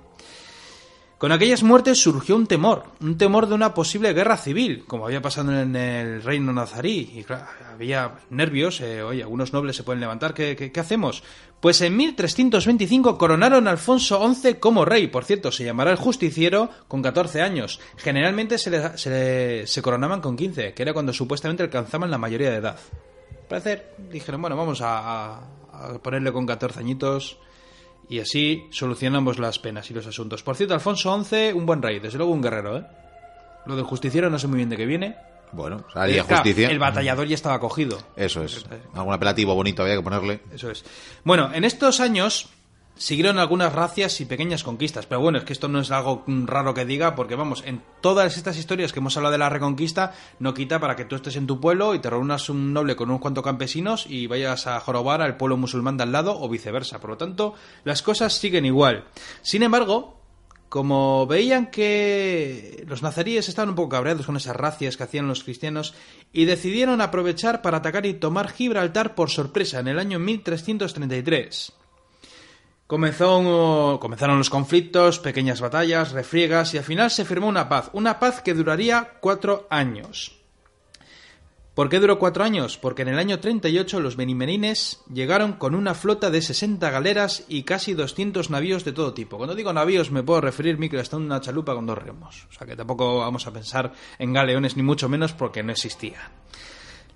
Con 1.19 1.33
aquellas 1.33 1.63
muertes 1.63 1.99
surgió 1.99 2.37
un 2.37 2.47
temor, 2.47 2.85
un 3.01 3.17
temor 3.17 3.47
de 3.47 3.55
una 3.55 3.73
posible 3.73 4.13
guerra 4.13 4.37
civil, 4.37 4.85
como 4.87 5.07
había 5.07 5.23
pasado 5.23 5.51
en 5.59 5.75
el 5.75 6.23
reino 6.23 6.53
nazarí. 6.53 7.11
Y 7.15 7.25
había 7.73 8.17
nervios, 8.29 8.83
eh, 8.83 9.03
oye, 9.03 9.23
algunos 9.23 9.51
nobles 9.55 9.77
se 9.77 9.83
pueden 9.83 10.01
levantar, 10.01 10.35
¿qué, 10.35 10.71
hacemos? 10.79 11.23
Pues 11.59 11.81
en 11.81 11.97
1325 11.97 13.17
coronaron 13.17 13.67
a 13.67 13.71
Alfonso 13.71 14.31
XI 14.35 14.57
como 14.57 14.85
rey, 14.85 15.07
por 15.07 15.25
cierto, 15.25 15.51
se 15.51 15.65
llamará 15.65 15.91
el 15.91 15.97
justiciero 15.97 16.69
con 16.87 17.01
14 17.01 17.41
años. 17.41 17.81
Generalmente 17.97 18.59
se, 18.59 19.67
se, 19.67 19.83
coronaban 19.83 20.21
con 20.21 20.37
15, 20.37 20.75
que 20.75 20.83
era 20.83 20.93
cuando 20.93 21.15
supuestamente 21.15 21.63
alcanzaban 21.63 22.11
la 22.11 22.19
mayoría 22.19 22.51
de 22.51 22.57
edad. 22.57 22.79
Parecer, 23.49 23.95
dijeron, 24.13 24.43
bueno, 24.43 24.57
vamos 24.59 24.83
a, 24.83 25.39
a 25.73 25.99
ponerle 26.03 26.31
con 26.31 26.45
14 26.45 26.79
añitos 26.79 27.39
y 28.09 28.21
así 28.21 28.67
solucionamos 28.71 29.39
las 29.39 29.59
penas 29.59 29.91
y 29.91 29.95
los 29.95 30.07
asuntos. 30.07 30.43
Por 30.43 30.57
cierto, 30.57 30.75
Alfonso 30.75 31.25
XI, 31.25 31.53
un 31.53 31.67
buen 31.67 31.83
rey, 31.83 31.99
desde 31.99 32.19
luego 32.19 32.33
un 32.33 32.43
guerrero, 32.43 32.79
¿eh? 32.79 32.87
Lo 33.67 33.75
del 33.77 33.85
justiciero 33.85 34.31
no 34.31 34.39
sé 34.39 34.47
muy 34.47 34.59
bien 34.59 34.69
de 34.69 34.77
qué 34.77 34.87
viene. 34.87 35.17
Bueno, 35.53 35.85
haría 35.95 36.23
justicia. 36.23 36.69
El 36.69 36.79
batallador 36.79 37.27
ya 37.27 37.35
estaba 37.35 37.59
cogido. 37.61 37.99
Eso 38.17 38.43
es. 38.43 38.65
Algún 38.95 39.15
apelativo 39.15 39.55
bonito 39.55 39.83
había 39.83 39.97
que 39.97 40.03
ponerle. 40.03 40.41
Eso 40.53 40.71
es. 40.71 40.85
Bueno, 41.25 41.51
en 41.53 41.65
estos 41.65 42.01
años 42.01 42.49
Siguieron 42.99 43.39
algunas 43.39 43.75
racias 43.75 44.23
y 44.23 44.25
pequeñas 44.25 44.65
conquistas, 44.65 45.05
pero 45.05 45.21
bueno, 45.21 45.37
es 45.37 45.45
que 45.45 45.53
esto 45.53 45.69
no 45.69 45.81
es 45.81 45.91
algo 45.91 46.25
raro 46.27 46.73
que 46.73 46.87
diga, 46.87 47.15
porque 47.15 47.35
vamos, 47.35 47.63
en 47.67 47.83
todas 48.01 48.39
estas 48.39 48.57
historias 48.57 48.91
que 48.91 49.01
hemos 49.01 49.19
hablado 49.19 49.33
de 49.33 49.39
la 49.39 49.51
reconquista, 49.51 50.15
no 50.39 50.55
quita 50.55 50.81
para 50.81 50.97
que 50.97 51.05
tú 51.05 51.15
estés 51.15 51.37
en 51.37 51.47
tu 51.47 51.61
pueblo 51.61 51.95
y 51.95 51.99
te 51.99 52.09
reúnas 52.09 52.49
un 52.49 52.73
noble 52.73 52.97
con 52.97 53.11
unos 53.11 53.21
cuantos 53.21 53.45
campesinos 53.45 54.07
y 54.09 54.27
vayas 54.29 54.67
a 54.67 54.81
jorobar 54.81 55.21
al 55.21 55.37
pueblo 55.37 55.59
musulmán 55.59 55.99
de 55.99 56.05
al 56.05 56.13
lado 56.13 56.41
o 56.41 56.49
viceversa. 56.49 56.99
Por 56.99 57.11
lo 57.11 57.17
tanto, 57.19 57.53
las 57.85 58.01
cosas 58.01 58.33
siguen 58.33 58.65
igual. 58.65 59.05
Sin 59.43 59.63
embargo, 59.63 60.19
como 60.71 61.27
veían 61.27 61.71
que 61.71 62.83
los 62.89 63.03
nazaríes 63.03 63.51
estaban 63.51 63.69
un 63.69 63.75
poco 63.75 63.91
cabreados 63.91 64.25
con 64.25 64.39
esas 64.39 64.57
racias 64.57 64.97
que 64.97 65.03
hacían 65.03 65.29
los 65.29 65.45
cristianos 65.45 65.93
y 66.33 66.47
decidieron 66.47 67.03
aprovechar 67.03 67.61
para 67.61 67.77
atacar 67.77 68.07
y 68.07 68.15
tomar 68.15 68.49
Gibraltar 68.49 69.15
por 69.15 69.29
sorpresa 69.29 69.81
en 69.81 69.89
el 69.89 69.99
año 69.99 70.19
1333. 70.19 71.75
Comenzaron 72.87 74.39
los 74.39 74.51
conflictos, 74.51 75.19
pequeñas 75.19 75.61
batallas, 75.61 76.13
refriegas 76.13 76.73
y 76.75 76.79
al 76.79 76.85
final 76.85 77.11
se 77.11 77.25
firmó 77.25 77.49
una 77.49 77.69
paz, 77.69 77.91
una 77.93 78.21
paz 78.21 78.41
que 78.43 78.55
duraría 78.55 79.15
cuatro 79.21 79.67
años. 79.71 80.37
¿Por 81.75 81.91
qué 81.91 81.99
duró 81.99 82.19
cuatro 82.19 82.43
años? 82.43 82.79
Porque 82.79 83.03
en 83.03 83.09
el 83.09 83.19
año 83.19 83.39
38 83.39 84.01
los 84.01 84.17
benimerines 84.17 85.03
llegaron 85.13 85.55
con 85.55 85.75
una 85.75 85.95
flota 85.95 86.31
de 86.31 86.41
60 86.41 86.89
galeras 86.91 87.45
y 87.49 87.65
casi 87.65 87.93
200 87.93 88.49
navíos 88.49 88.85
de 88.85 88.93
todo 88.93 89.13
tipo. 89.13 89.37
Cuando 89.37 89.55
digo 89.55 89.75
navíos 89.75 90.11
me 90.11 90.23
puedo 90.23 90.41
referir 90.41 90.79
que 90.89 90.99
hasta 90.99 91.19
una 91.19 91.41
chalupa 91.41 91.75
con 91.75 91.85
dos 91.87 91.99
remos. 91.99 92.47
O 92.49 92.53
sea 92.55 92.67
que 92.67 92.77
tampoco 92.77 93.19
vamos 93.19 93.47
a 93.47 93.53
pensar 93.53 93.93
en 94.19 94.33
galeones 94.33 94.77
ni 94.77 94.85
mucho 94.85 95.09
menos 95.09 95.33
porque 95.33 95.63
no 95.63 95.73
existía. 95.73 96.31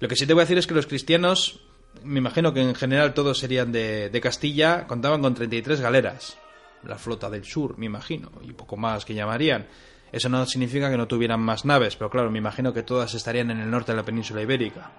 Lo 0.00 0.08
que 0.08 0.16
sí 0.16 0.26
te 0.26 0.34
voy 0.34 0.42
a 0.42 0.44
decir 0.44 0.58
es 0.58 0.66
que 0.66 0.74
los 0.74 0.86
cristianos 0.86 1.60
me 2.04 2.18
imagino 2.18 2.52
que 2.52 2.62
en 2.62 2.74
general 2.74 3.14
todos 3.14 3.38
serían 3.38 3.72
de, 3.72 4.20
Castilla, 4.22 4.86
contaban 4.86 5.22
con 5.22 5.34
33 5.34 5.80
galeras. 5.80 6.38
La 6.84 6.96
flota 6.96 7.28
del 7.28 7.44
sur, 7.44 7.76
me 7.78 7.86
imagino, 7.86 8.30
y 8.42 8.52
poco 8.52 8.76
más 8.76 9.04
que 9.04 9.14
llamarían. 9.14 9.66
Eso 10.12 10.28
no 10.28 10.44
significa 10.46 10.90
que 10.90 10.96
no 10.96 11.06
tuvieran 11.06 11.40
más 11.40 11.64
naves, 11.64 11.96
pero 11.96 12.10
claro, 12.10 12.30
me 12.30 12.38
imagino 12.38 12.72
que 12.72 12.82
todas 12.82 13.14
estarían 13.14 13.50
en 13.50 13.60
el 13.60 13.70
norte 13.70 13.92
de 13.92 13.96
la 13.96 14.04
península 14.04 14.42
ibérica. 14.42 14.90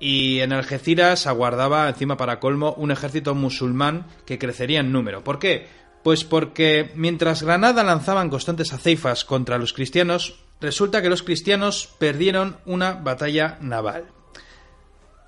Y 0.00 0.40
en 0.40 0.52
Algeciras 0.52 1.26
aguardaba, 1.26 1.88
encima 1.88 2.16
para 2.16 2.40
colmo, 2.40 2.72
un 2.74 2.90
ejército 2.90 3.34
musulmán 3.34 4.06
que 4.24 4.38
crecería 4.38 4.80
en 4.80 4.92
número. 4.92 5.22
¿Por 5.22 5.38
qué? 5.38 5.66
Pues 6.02 6.24
porque 6.24 6.90
mientras 6.94 7.42
Granada 7.42 7.82
lanzaban 7.82 8.30
constantes 8.30 8.72
aceifas 8.72 9.24
contra 9.24 9.58
los 9.58 9.72
cristianos, 9.72 10.40
resulta 10.60 11.02
que 11.02 11.10
los 11.10 11.22
cristianos 11.22 11.94
perdieron 11.98 12.56
una 12.64 12.92
batalla 12.92 13.58
naval. 13.60 14.04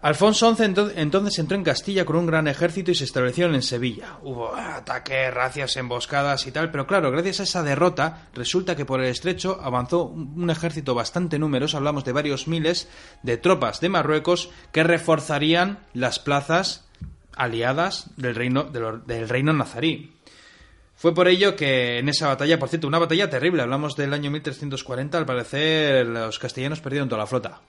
Alfonso 0.02 0.57
XI 0.57 0.92
entonces 0.97 1.38
entró 1.38 1.59
en 1.59 1.62
Castilla 1.62 2.07
con 2.07 2.16
un 2.16 2.25
gran 2.25 2.49
ejército 2.49 2.90
y 2.90 2.95
se 2.95 3.04
establecieron 3.04 3.54
en 3.54 3.61
Sevilla. 3.61 4.16
Hubo 4.23 4.54
ataques, 4.54 5.33
racias, 5.35 5.76
emboscadas 5.76 6.47
y 6.47 6.52
tal, 6.52 6.71
pero 6.71 6.87
claro, 6.87 7.11
gracias 7.11 7.40
a 7.40 7.42
esa 7.42 7.62
derrota, 7.62 8.28
resulta 8.33 8.76
que 8.76 8.87
por 8.87 9.00
el 9.00 9.09
estrecho 9.11 9.61
avanzó 9.62 10.04
un 10.04 10.49
ejército 10.49 10.95
bastante 10.95 11.38
numeroso, 11.38 11.76
hablamos 11.76 12.07
de 12.07 12.12
varios 12.12 12.49
miles, 12.49 12.88
de 13.23 13.37
tropas 13.37 13.80
de 13.80 13.90
Marruecos 13.90 14.49
que 14.73 14.85
reforzarían 14.85 15.80
las 15.92 16.19
plazas 16.19 16.88
aliadas 17.37 18.09
del 18.16 18.35
reino, 18.35 18.64
del 18.64 19.28
reino 19.28 19.52
nazarí. 19.52 20.16
Fue 20.95 21.14
por 21.14 21.28
ello 21.28 21.57
que 21.57 21.99
en 21.99 22.09
esa 22.09 22.28
batalla, 22.28 22.59
por 22.59 22.71
cierto, 22.71 22.88
una 22.88 22.99
batalla 22.99 23.28
terrible, 23.28 23.61
hablamos 23.61 23.97
del 23.97 24.14
año 24.14 24.30
1340, 24.30 25.19
al 25.19 25.26
parecer 25.26 26.07
los 26.07 26.38
castellanos 26.38 26.80
perdieron 26.80 27.11
toda 27.11 27.21
la 27.21 27.26
flota 27.26 27.61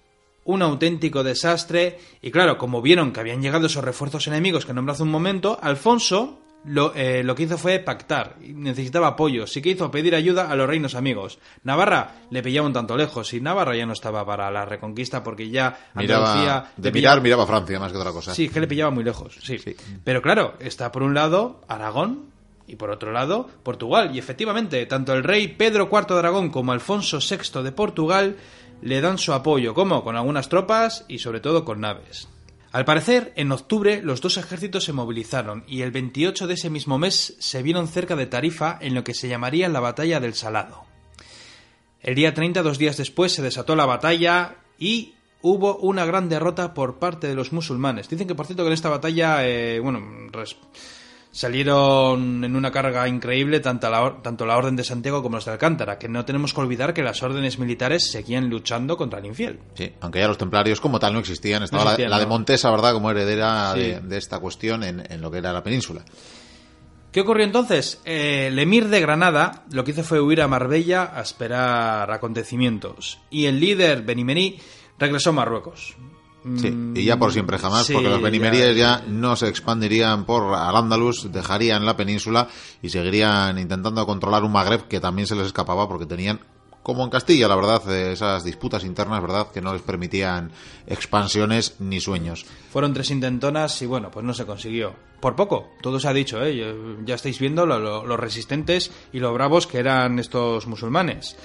un 0.46 0.62
auténtico 0.62 1.24
desastre. 1.24 2.00
Y 2.22 2.32
claro, 2.32 2.58
como 2.58 2.82
vieron 2.82 3.12
que 3.12 3.20
habían 3.20 3.42
llegado 3.42 3.68
esos 3.68 3.84
refuerzos 3.84 4.28
enemigos 4.28 4.66
que 4.66 4.74
nombré 4.74 4.94
hace 4.94 5.04
un 5.04 5.12
momento, 5.12 5.58
Alfonso 5.62 6.40
lo, 6.64 6.94
eh, 6.96 7.24
lo, 7.24 7.34
que 7.34 7.44
hizo 7.44 7.58
fue 7.58 7.80
pactar, 7.80 8.36
necesitaba 8.40 9.08
apoyo, 9.08 9.48
sí 9.48 9.62
que 9.62 9.70
hizo 9.70 9.90
pedir 9.90 10.14
ayuda 10.14 10.52
a 10.52 10.56
los 10.56 10.68
reinos 10.68 10.94
amigos. 10.94 11.40
Navarra 11.64 12.18
le 12.30 12.44
pillaba 12.44 12.68
un 12.68 12.74
tanto 12.74 12.96
lejos 12.96 13.34
y 13.34 13.42
Navarra 13.42 13.76
ya 13.76 13.86
no 13.86 13.94
estaba 13.94 14.26
para 14.26 14.52
la 14.52 14.66
reconquista 14.66 15.24
porque 15.24 15.50
ya 15.50 15.90
miraba, 15.96 16.70
de 16.78 16.92
mirar 16.92 17.22
miraba 17.22 17.48
Francia 17.48 17.80
más 17.80 17.92
que 17.92 17.98
otra 17.98 18.12
cosa. 18.12 18.36
Sí, 18.36 18.50
que 18.50 18.60
le 18.60 18.68
pillaba 18.68 18.92
muy 18.92 19.04
lejos, 19.04 19.40
sí. 19.42 19.58
sí. 19.58 19.76
Pero 20.04 20.22
claro, 20.22 20.54
está 20.60 20.92
por 20.92 21.02
un 21.02 21.16
lado 21.16 21.62
Aragón 21.68 22.32
y 22.68 22.76
por 22.76 22.92
otro 22.92 23.12
lado 23.12 23.50
Portugal 23.64 24.16
y 24.16 24.20
efectivamente 24.20 24.86
tanto 24.86 25.14
el 25.14 25.24
rey 25.24 25.48
Pedro 25.48 25.90
IV 25.92 26.08
de 26.08 26.20
Aragón 26.20 26.50
como 26.52 26.72
Alfonso 26.72 27.20
VI 27.20 27.64
de 27.64 27.72
Portugal 27.72 28.38
le 28.82 29.02
dan 29.02 29.18
su 29.18 29.34
apoyo, 29.34 29.74
como 29.74 30.04
con 30.04 30.16
algunas 30.16 30.50
tropas 30.50 31.06
y 31.08 31.20
sobre 31.20 31.40
todo 31.40 31.66
con 31.66 31.82
naves. 31.82 32.28
Al 32.72 32.86
parecer, 32.86 33.34
en 33.36 33.52
octubre 33.52 34.02
los 34.02 34.22
dos 34.22 34.38
ejércitos 34.38 34.86
se 34.86 34.94
movilizaron 34.94 35.66
y 35.68 35.82
el 35.82 35.92
28 35.92 36.48
de 36.48 36.54
ese 36.54 36.70
mismo 36.70 36.98
mes 36.98 37.36
se 37.40 37.62
vieron 37.62 37.88
cerca 37.88 38.16
de 38.16 38.28
Tarifa 38.28 38.78
en 38.80 38.96
lo 38.96 39.04
que 39.04 39.14
se 39.14 39.28
llamaría 39.28 39.68
la 39.68 39.82
Batalla 39.82 40.22
del 40.22 40.36
Salado. 40.36 40.86
El 42.02 42.16
día 42.16 42.34
30, 42.34 42.64
dos 42.64 42.78
días 42.78 42.98
después, 42.98 43.34
se 43.34 43.42
desató 43.42 43.76
la 43.76 43.86
batalla 43.86 44.56
y 44.80 45.16
hubo 45.42 45.78
una 45.78 46.06
gran 46.06 46.30
derrota 46.30 46.74
por 46.74 46.98
parte 46.98 47.28
de 47.28 47.36
los 47.36 47.52
musulmanes. 47.52 48.10
Dicen 48.10 48.28
que, 48.28 48.36
por 48.36 48.46
cierto, 48.46 48.64
que 48.64 48.68
en 48.68 48.74
esta 48.74 48.90
batalla, 48.90 49.46
eh, 49.46 49.80
bueno, 49.80 50.02
salieron 51.32 52.44
en 52.44 52.56
una 52.56 52.72
carga 52.72 53.08
increíble 53.08 53.60
tanto 53.60 53.90
la, 53.90 54.18
tanto 54.22 54.46
la 54.46 54.58
Orden 54.58 54.76
de 54.76 54.84
Santiago 54.84 55.24
como 55.24 55.38
los 55.38 55.46
de 55.46 55.52
Alcántara, 55.52 55.98
que 55.98 56.08
no 56.10 56.26
tenemos 56.26 56.54
que 56.54 56.62
olvidar 56.62 56.94
que 56.94 57.04
las 57.04 57.24
órdenes 57.24 57.58
militares 57.60 58.12
seguían 58.12 58.50
luchando 58.50 58.98
contra 58.98 59.20
el 59.20 59.26
infiel. 59.28 59.60
Sí, 59.76 59.92
aunque 60.02 60.20
ya 60.20 60.28
los 60.28 60.38
templarios 60.38 60.82
como 60.82 61.00
tal 61.00 61.14
no 61.14 61.20
existían. 61.20 61.64
Estaba 61.64 61.84
No 61.84 61.86
la- 61.86 61.92
existían, 61.94 62.12
la, 62.12 62.20
de. 62.20 62.26
Montesa, 62.26 62.70
¿verdad?, 62.72 62.94
como 62.94 63.12
heredera 63.12 63.74
Sí. 63.74 63.80
de, 63.80 64.00
de 64.02 64.18
esta 64.18 64.40
cuestión 64.40 64.84
en, 64.84 65.04
en 65.12 65.22
lo 65.22 65.32
que 65.32 65.38
era 65.40 65.54
la 65.54 65.64
península. 65.64 66.04
¿Qué 67.12 67.22
ocurrió 67.22 67.44
entonces? 67.46 68.00
Eh, 68.06 68.48
el 68.48 68.58
emir 68.60 68.88
de 68.88 69.02
Granada 69.02 69.64
lo 69.72 69.84
que 69.84 69.92
hizo 69.92 70.04
fue 70.04 70.22
huir 70.22 70.42
a 70.42 70.48
Marbella 70.48 71.12
a 71.14 71.22
esperar 71.22 72.10
acontecimientos. 72.12 73.20
Y 73.30 73.48
el 73.48 73.60
líder 73.60 74.02
Benimení 74.04 74.58
regresó 74.98 75.32
a 75.32 75.34
Marruecos. 75.34 75.96
Sí, 76.58 76.76
y 76.96 77.04
ya 77.06 77.18
por 77.18 77.32
siempre 77.32 77.60
jamás, 77.60 77.86
sí, 77.86 77.94
porque 77.94 78.10
los 78.10 78.22
benimeríes 78.22 78.76
ya, 78.76 79.00
ya- 79.02 79.06
no 79.08 79.36
se 79.36 79.48
expandirían 79.48 80.26
por 80.26 80.56
Al-Ándalus, 80.56 81.32
dejarían 81.32 81.86
la 81.86 81.96
península 81.96 82.48
y 82.82 82.90
seguirían 82.90 83.60
intentando 83.60 84.04
controlar 84.08 84.44
un 84.44 84.52
Magreb 84.52 84.88
que 84.88 85.00
también 85.00 85.28
se 85.28 85.36
les 85.36 85.46
escapaba 85.48 85.88
porque 85.88 86.08
tenían, 86.08 86.40
como 86.82 87.04
en 87.04 87.12
Castilla, 87.12 87.48
la 87.48 87.56
verdad, 87.56 87.84
eh, 87.92 88.12
esas 88.14 88.44
disputas 88.44 88.84
internas, 88.84 89.22
¿verdad?, 89.22 89.52
que 89.54 89.62
no 89.62 89.72
les 89.72 89.84
permitían 89.84 90.52
expansiones 90.88 91.76
ni 91.80 92.00
sueños. 92.02 92.46
Fueron 92.72 92.92
tres 92.94 93.12
intentonas 93.12 93.80
y 93.84 93.86
bueno, 93.86 94.10
pues 94.10 94.26
no 94.26 94.34
se 94.34 94.46
consiguió. 94.48 94.96
Por 95.20 95.36
poco, 95.36 95.70
todo 95.84 96.00
se 96.00 96.08
ha 96.08 96.14
dicho, 96.14 96.44
¿eh? 96.44 96.56
Ya- 96.58 97.06
Ya 97.06 97.14
estáis 97.16 97.38
viendo 97.38 97.68
lo, 97.68 97.78
lo- 97.78 98.04
lo 98.08 98.18
resistentes 98.18 98.92
y 99.14 99.20
lo 99.20 99.32
bravos 99.32 99.68
que 99.68 99.78
eran 99.78 100.18
estos 100.18 100.66
musulmanes. 100.66 101.36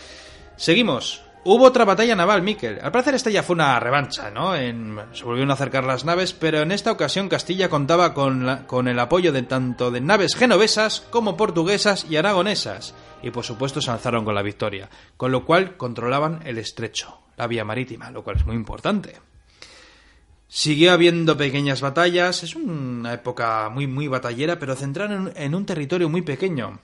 Seguimos. 0.57 1.21
Hubo 1.49 1.65
otra 1.67 1.85
batalla 1.85 2.17
naval, 2.17 2.43
Miquel. 2.43 2.81
Al 2.83 2.91
parecer 2.91 3.15
esta 3.15 3.31
ya 3.31 3.45
fue 3.45 3.55
una 3.55 3.79
revancha, 3.79 4.31
¿no? 4.33 4.57
En- 4.57 4.99
se 5.13 5.23
volvieron 5.23 5.51
a 5.53 5.55
acercar 5.55 5.85
las 5.85 6.05
naves, 6.05 6.33
pero 6.33 6.59
en 6.61 6.73
esta 6.73 6.91
ocasión 6.91 7.29
Castilla 7.29 7.69
contaba 7.69 8.15
con, 8.15 8.45
la- 8.45 8.67
con 8.67 8.89
el 8.89 8.99
apoyo 8.99 9.31
de 9.33 9.43
tanto 9.43 9.93
de 9.93 10.01
naves 10.01 10.35
genovesas 10.35 11.07
como 11.11 11.37
portuguesas 11.37 12.05
y 12.11 12.17
aragonesas. 12.17 12.95
Y 13.23 13.31
por 13.31 13.45
supuesto 13.45 13.81
se 13.81 13.93
alzaron 13.93 14.25
con 14.25 14.35
la 14.35 14.43
victoria, 14.43 14.91
con 15.17 15.31
lo 15.31 15.45
cual 15.45 15.77
controlaban 15.77 16.41
el 16.45 16.59
estrecho, 16.59 17.21
la 17.37 17.47
vía 17.47 17.65
marítima, 17.65 18.11
lo 18.11 18.25
cual 18.25 18.37
es 18.39 18.45
muy 18.47 18.57
importante. 18.57 19.15
Siguió 20.49 20.93
habiendo 20.93 21.37
pequeñas 21.37 21.81
batallas, 21.81 22.43
es 22.43 22.57
una 22.57 23.13
época 23.15 23.69
muy 23.69 23.87
muy 23.87 24.09
batallera, 24.09 24.59
pero 24.59 24.75
centrada 24.75 25.15
en, 25.15 25.33
en 25.37 25.55
un 25.55 25.65
territorio 25.65 26.09
muy 26.09 26.23
pequeño. 26.23 26.81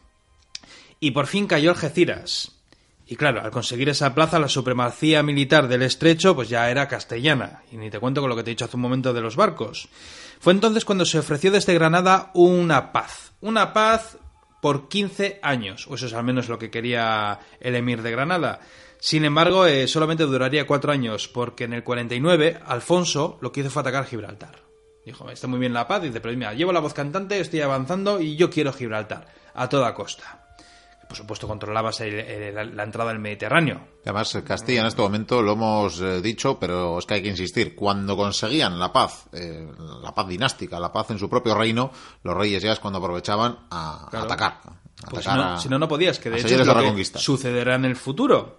Y 1.00 1.11
por 1.11 1.26
fin 1.26 1.49
cayó 1.49 1.71
Algeciras. 1.71 2.62
Y 3.07 3.17
claro, 3.17 3.43
al 3.43 3.51
conseguir 3.51 3.89
esa 3.89 4.15
plaza, 4.15 4.39
la 4.39 4.49
supremacía 4.49 5.23
militar 5.23 5.69
del 5.69 5.83
estrecho 5.83 6.35
pues 6.35 6.49
ya 6.49 6.71
era 6.71 6.89
castellana. 6.89 7.63
Y 7.71 7.77
ni 7.77 7.91
te 7.91 7.99
cuento 7.99 8.21
con 8.21 8.31
lo 8.31 8.37
que 8.37 8.43
te 8.43 8.51
he 8.51 8.55
dicho 8.55 8.65
hace 8.65 8.77
un 8.77 8.83
momento 8.83 9.13
de 9.13 9.21
los 9.21 9.37
barcos. 9.37 9.89
Fue 10.41 10.53
entonces 10.53 10.85
cuando 10.85 11.05
se 11.05 11.19
ofreció 11.19 11.51
desde 11.51 11.75
Granada 11.75 12.31
una 12.35 12.93
paz. 12.93 13.33
Una 13.41 13.73
paz 13.73 14.19
por 14.61 14.89
15 14.89 15.41
años, 15.43 15.89
o 15.89 15.97
eso 15.97 16.07
es 16.07 16.13
al 16.13 16.23
menos 16.23 16.49
lo 16.49 16.59
que 16.59 16.71
quería 16.71 17.41
el 17.61 17.75
emir 17.75 18.01
de 18.03 18.13
Granada. 18.13 18.61
Sin 19.01 19.25
embargo, 19.25 19.67
eh, 19.67 19.89
solamente 19.89 20.23
duraría 20.23 20.69
cuatro 20.69 20.93
años, 20.93 21.27
porque 21.27 21.65
en 21.65 21.73
el 21.73 21.83
49 21.83 22.61
Alfonso 22.65 23.39
lo 23.41 23.51
que 23.51 23.61
hizo 23.61 23.71
fue 23.71 23.81
atacar 23.81 24.07
Gibraltar. 24.07 24.63
Dijo, 25.05 25.29
está 25.31 25.49
muy 25.49 25.59
bien 25.59 25.73
la 25.73 25.89
paz, 25.89 26.03
dice, 26.03 26.21
pero 26.21 26.37
mira, 26.37 26.55
llevo 26.55 26.73
la 26.73 26.79
voz 26.79 26.95
cantante, 26.95 27.41
estoy 27.41 27.61
avanzando 27.61 28.21
y 28.21 28.37
yo 28.37 28.49
quiero 28.51 28.73
Gibraltar, 28.73 29.27
a 29.53 29.69
toda 29.69 29.95
costa. 29.95 30.42
Por 31.12 31.16
supuesto, 31.19 31.47
controlabas 31.47 32.00
el- 32.00 32.14
el- 32.21 32.54
la, 32.54 32.64
la 32.64 32.83
entrada 32.83 33.11
al 33.11 33.19
Mediterráneo. 33.19 33.81
Además, 34.04 34.37
Castilla 34.47 34.81
en 34.81 34.87
este 34.87 35.02
momento 35.02 35.42
lo 35.42 35.52
hemos 35.52 36.00
eh, 36.00 36.21
dicho, 36.23 36.59
pero 36.59 36.99
es 36.99 37.07
que 37.07 37.14
hay 37.14 37.23
que 37.23 37.28
insistir. 37.28 37.75
Cuando 37.75 38.16
conseguían 38.16 38.78
la 38.78 38.92
paz, 38.92 39.26
eh, 39.33 39.66
la 40.02 40.14
paz 40.14 40.26
dinástica, 40.28 40.81
la 40.81 40.92
paz 40.92 41.11
en 41.11 41.19
su 41.19 41.28
propio 41.28 41.54
reino, 41.54 41.90
los 42.23 42.37
reyes 42.37 42.62
ya 42.62 42.73
es 42.73 42.81
cuando 42.81 42.99
aprovechaban 42.99 43.59
a 43.71 44.07
Claro. 44.11 44.25
atacar. 44.26 44.52
a 44.64 45.11
Pues 45.11 45.26
atacar 45.26 45.37
no, 45.37 45.54
a- 45.54 45.59
si 45.61 45.69
no, 45.69 45.78
no 45.78 45.88
podías, 45.88 46.19
que 46.19 46.31
de 46.31 46.37
a 46.37 46.38
hecho 46.38 46.49
es 46.61 46.66
lo 46.66 46.95
que 46.95 47.04
sucederá 47.04 47.75
en 47.75 47.85
el 47.85 47.97
futuro. 47.97 48.59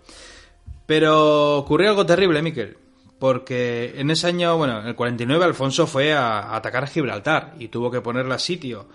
Pero 0.85 1.57
ocurrió 1.57 1.89
algo 1.89 2.05
terrible, 2.05 2.41
Miquel. 2.41 2.77
Porque 3.19 3.93
en 3.95 4.11
ese 4.11 4.27
año, 4.27 4.57
bueno, 4.57 4.79
en 4.81 4.87
el 4.87 4.95
49, 4.95 5.45
Alfonso 5.45 5.87
fue 5.87 6.13
a, 6.13 6.39
a 6.39 6.55
atacar 6.57 6.87
Gibraltar 6.87 7.55
y 7.57 7.69
tuvo 7.69 7.89
que 7.89 8.01
ponerla 8.01 8.35
a 8.35 8.39
sitio. 8.39 8.87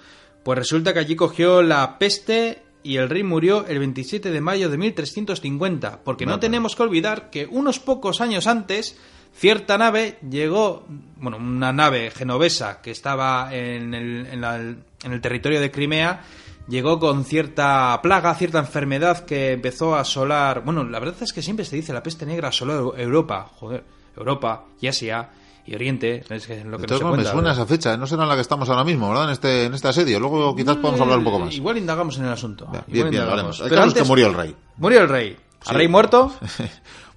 Pues 0.45 0.59
resulta 0.59 0.93
que 0.93 0.99
allí 1.01 1.17
cogió 1.17 1.63
la 1.63 1.99
peste 1.99 2.63
y 2.89 2.97
el 2.97 3.09
rey 3.11 3.23
murió 3.23 3.67
el 3.67 3.79
27 3.79 4.31
de 4.31 4.41
mayo 4.41 4.69
de 4.71 4.79
1350. 4.79 6.01
Porque 6.05 6.25
no 6.27 6.41
tenemos 6.41 6.75
que 6.75 6.83
olvidar 6.83 7.31
que 7.31 7.47
unos 7.47 7.79
pocos 7.79 8.21
años 8.21 8.47
antes, 8.47 8.97
cierta 9.35 9.77
nave 9.79 10.19
llegó, 10.29 10.87
bueno, 11.21 11.37
una 11.37 11.73
nave 11.73 12.11
genovesa 12.11 12.81
que 12.81 12.91
estaba 12.91 13.55
en 13.55 13.95
el, 13.95 14.27
en 14.27 14.41
la- 14.41 14.57
en 14.59 15.13
el 15.13 15.21
territorio 15.21 15.61
de 15.61 15.71
Crimea, 15.71 16.25
llegó 16.69 16.99
con 16.99 17.25
cierta 17.25 18.01
plaga, 18.03 18.35
cierta 18.35 18.59
enfermedad 18.59 19.25
que 19.25 19.53
empezó 19.53 19.95
a 19.95 20.01
asolar. 20.01 20.63
Bueno, 20.65 20.83
la 20.85 20.99
verdad 20.99 21.23
es 21.23 21.33
que 21.33 21.43
siempre 21.43 21.65
se 21.65 21.77
dice 21.77 21.93
la 21.93 22.03
peste 22.03 22.27
negra 22.27 22.49
asoló 22.49 22.97
Europa, 22.97 23.51
joder, 23.57 23.85
Europa 24.17 24.65
y 24.81 24.87
Asia 24.89 25.29
y 25.69 25.75
Oriente, 25.75 26.25
es 26.29 26.49
lo 26.65 26.79
que 26.79 26.87
no 26.87 26.89
se 26.89 27.03
formas, 27.03 27.03
me 27.03 27.09
cuenta, 27.09 27.31
suena 27.33 27.49
¿verdad? 27.51 27.53
esa 27.53 27.67
fecha, 27.67 27.97
no 27.97 28.07
será 28.07 28.23
en 28.23 28.29
la 28.29 28.35
que 28.35 28.41
estamos 28.41 28.69
ahora 28.69 28.85
mismo, 28.85 29.09
¿verdad? 29.09 29.25
En 29.27 29.31
este, 29.31 29.65
en 29.67 29.75
este 29.75 29.89
asedio. 29.89 30.19
Luego 30.21 30.57
quizás 30.57 30.77
podamos 30.77 31.01
hablar 31.01 31.19
un 31.19 31.25
poco 31.25 31.39
más. 31.41 31.55
Igual 31.55 31.79
indagamos 31.79 32.17
en 32.19 32.25
el 32.25 32.33
asunto. 32.33 32.67
Bien, 32.67 32.85
igual 32.89 33.11
bien, 33.11 33.23
bien, 33.25 33.33
haremos. 33.33 33.61
El 33.61 33.69
caso 33.71 33.89
es 33.89 33.95
que 33.95 34.05
murió 34.05 34.27
el 34.29 34.35
rey. 34.35 34.57
Murió 34.79 35.01
el 35.03 35.09
rey. 35.09 35.37
¿Al 35.61 35.67
Sí. 35.69 35.75
rey 35.75 35.89
muerto? 35.89 36.33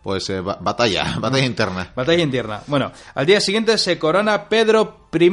Pues 0.04 0.28
eh, 0.32 0.42
ba- 0.42 0.58
batalla, 0.60 1.16
batalla 1.20 1.46
interna. 1.46 1.92
Batalla 1.96 2.24
interna. 2.24 2.62
Bueno, 2.66 2.92
al 3.14 3.24
día 3.28 3.40
siguiente 3.40 3.78
se 3.78 4.00
corona 4.00 4.50
Pedro 4.50 5.08
I, 5.14 5.32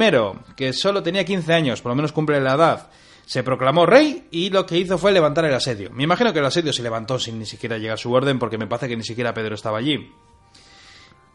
que 0.56 0.74
solo 0.74 1.02
tenía 1.02 1.24
15 1.24 1.54
años, 1.54 1.80
por 1.80 1.88
lo 1.92 1.96
menos 1.96 2.12
cumple 2.12 2.38
la 2.38 2.52
edad. 2.54 2.88
Se 3.24 3.42
proclamó 3.42 3.86
rey 3.86 4.26
y 4.30 4.50
lo 4.50 4.66
que 4.66 4.76
hizo 4.76 4.98
fue 4.98 5.12
levantar 5.12 5.46
el 5.46 5.54
asedio. 5.54 5.88
Me 5.92 6.02
imagino 6.04 6.34
que 6.34 6.40
el 6.40 6.44
asedio 6.44 6.74
se 6.74 6.82
levantó 6.82 7.18
sin 7.18 7.38
ni 7.38 7.46
siquiera 7.46 7.78
llegar 7.78 7.98
su 7.98 8.12
orden, 8.12 8.38
porque 8.38 8.58
me 8.58 8.66
parece 8.66 8.88
que 8.88 8.96
ni 8.98 9.04
siquiera 9.04 9.32
Pedro 9.32 9.54
estaba 9.54 9.78
allí. 9.78 10.12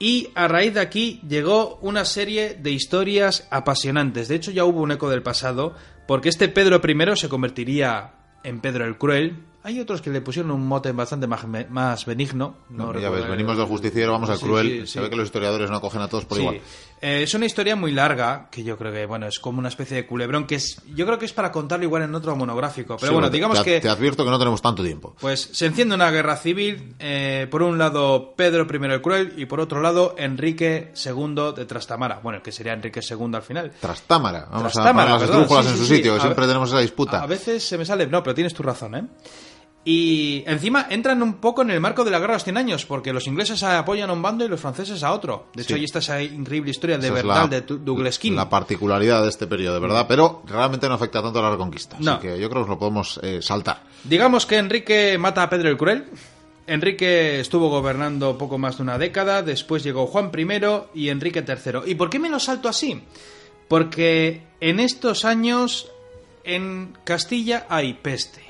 Y 0.03 0.31
a 0.35 0.49
raíz 0.49 0.73
de 0.73 0.81
aquí 0.81 1.21
llegó 1.29 1.77
una 1.81 2.03
serie 2.03 2.55
de 2.55 2.71
historias 2.71 3.47
apasionantes. 3.51 4.27
De 4.27 4.35
hecho, 4.35 4.51
ya 4.51 4.65
hubo 4.65 4.81
un 4.81 4.91
eco 4.91 5.09
del 5.09 5.23
pasado, 5.23 5.75
porque 6.09 6.27
este 6.27 6.49
Pedro 6.49 6.81
I 6.85 7.15
se 7.15 7.29
convertiría 7.29 8.11
en 8.43 8.59
Pedro 8.59 8.83
el 8.83 8.97
Cruel. 8.97 9.45
Hay 9.65 9.79
otros 9.79 10.01
que 10.01 10.09
le 10.09 10.19
pusieron 10.19 10.51
un 10.51 10.67
mote 10.67 10.91
bastante 10.91 11.25
más, 11.25 11.45
más 11.69 12.05
benigno. 12.05 12.55
No 12.69 12.99
ya 12.99 13.09
ves, 13.09 13.23
el- 13.23 13.31
venimos 13.31 13.55
del 13.57 13.65
justiciero, 13.65 14.11
vamos 14.11 14.29
al 14.29 14.37
Sí, 14.37 14.43
cruel. 14.45 14.67
sí, 14.67 14.79
Se 14.81 14.87
sí. 14.87 14.99
ve 14.99 15.09
que 15.09 15.15
los 15.15 15.25
historiadores 15.25 15.69
no 15.69 15.77
acogen 15.77 16.01
a 16.01 16.09
todos 16.09 16.25
por 16.25 16.37
igual. 16.37 16.59
Eh, 17.01 17.23
es 17.23 17.33
una 17.33 17.45
historia 17.45 17.75
muy 17.77 17.91
larga, 17.93 18.47
que 18.51 18.61
yo 18.63 18.77
creo 18.77 18.91
que, 18.91 19.05
bueno, 19.05 19.25
es 19.27 19.39
como 19.39 19.59
una 19.59 19.69
especie 19.69 19.95
de 19.95 20.05
culebrón, 20.05 20.47
que 20.47 20.55
es, 20.55 20.81
yo 20.93 21.05
creo 21.05 21.17
que 21.17 21.25
es 21.25 21.31
para 21.33 21.51
contarlo 21.51 21.85
igual 21.85 22.03
en 22.03 22.13
otro 22.13 22.35
monográfico. 22.35 22.97
Pero 22.99 23.13
bueno, 23.13 23.29
te- 23.29 23.35
digamos 23.37 23.57
te, 23.59 23.63
que, 23.63 23.79
Te 23.81 23.87
advierto 23.89 24.25
que 24.25 24.31
no 24.31 24.37
tenemos 24.37 24.61
tanto 24.61 24.83
tiempo. 24.83 25.15
pues, 25.19 25.49
se 25.53 25.65
enciende 25.65 25.95
una 25.95 26.11
guerra 26.11 26.35
civil, 26.35 26.95
eh, 26.99 27.47
por 27.49 27.61
un 27.63 27.77
lado 27.77 28.33
Pedro 28.35 28.67
I 28.69 28.85
el 28.91 29.01
Cruel, 29.01 29.33
y 29.37 29.45
por 29.45 29.61
otro 29.61 29.81
lado 29.81 30.15
Enrique 30.17 30.91
II 31.05 31.53
de 31.55 31.65
Trastamara. 31.65 32.19
Bueno, 32.21 32.43
que 32.43 32.51
sería 32.51 32.73
Enrique 32.73 32.99
II 33.01 33.31
al 33.33 33.41
final. 33.43 33.71
Trastámara. 33.79 34.47
Vamos 34.51 34.67
a 34.67 34.71
Trastámara, 34.71 35.11
poner 35.17 35.29
las 35.29 35.47
perdón, 35.47 35.67
en 35.67 35.77
su 35.77 35.85
sitio, 35.85 36.13
que 36.13 36.19
A 36.19 36.21
siempre 36.21 36.47
tenemos 36.47 36.69
esa 36.69 36.79
disputa. 36.79 37.21
A 37.21 37.27
veces 37.27 37.63
se 37.65 37.77
me 37.77 37.85
sale, 37.85 38.07
no, 38.07 38.21
pero 38.23 38.33
tienes 38.35 38.53
tu 38.53 38.61
razón, 38.63 38.95
¿eh? 38.95 39.03
Y 39.85 40.43
encima 40.47 40.87
entran 40.89 41.21
un 41.21 41.33
poco 41.35 41.61
en 41.61 41.71
el 41.71 41.81
marco 41.81 42.05
de 42.05 42.11
la 42.11 42.19
guerra 42.19 42.33
de 42.33 42.35
los 42.37 42.43
100 42.45 42.55
años, 42.57 42.85
porque 42.85 43.11
los 43.11 43.27
ingleses 43.27 43.61
apoyan 43.63 44.09
a 44.09 44.13
un 44.13 44.21
bando 44.21 44.45
y 44.45 44.47
los 44.47 44.61
franceses 44.61 45.03
a 45.03 45.11
otro. 45.11 45.47
De 45.53 45.63
hecho, 45.63 45.73
Sí. 45.73 45.79
ahí 45.79 45.83
está 45.83 45.99
esa 45.99 46.21
increíble 46.21 46.71
historia 46.71 46.97
de 46.97 47.11
la- 47.23 47.47
de 47.47 47.61
Douglas 47.61 48.17
King. 48.17 48.31
La 48.31 48.49
particularidad 48.49 49.23
de 49.23 49.29
este 49.29 49.45
periodo, 49.45 49.81
¿verdad? 49.81 50.05
Pero 50.07 50.41
realmente 50.47 50.87
no 50.87 50.93
afecta 50.95 51.21
tanto 51.21 51.39
a 51.39 51.41
la 51.41 51.51
reconquista. 51.51 51.97
No. 51.99 52.13
Así 52.13 52.21
que 52.27 52.39
yo 52.39 52.49
creo 52.49 52.63
que 52.63 52.69
lo 52.69 52.79
podemos 52.79 53.19
eh, 53.23 53.41
saltar. 53.41 53.83
Digamos 54.05 54.45
que 54.45 54.55
Enrique 54.57 55.17
mata 55.17 55.43
a 55.43 55.49
Pedro 55.49 55.67
el 55.69 55.77
Cruel. 55.77 56.05
Enrique 56.65 57.41
estuvo 57.41 57.69
gobernando 57.69 58.37
poco 58.37 58.57
más 58.57 58.77
de 58.77 58.83
una 58.83 58.97
década, 58.97 59.41
después 59.41 59.83
llegó 59.83 60.07
Juan 60.07 60.31
I 60.33 60.47
y 60.95 61.09
Enrique 61.09 61.43
III. 61.45 61.79
¿Y 61.91 61.95
por 61.95 62.09
qué 62.09 62.19
me 62.19 62.29
lo 62.29 62.39
salto 62.39 62.69
así? 62.69 63.01
Porque 63.67 64.43
en 64.61 64.79
estos 64.79 65.25
años 65.25 65.89
en 66.45 66.95
Castilla 67.03 67.65
hay 67.69 67.93
peste, 67.95 68.42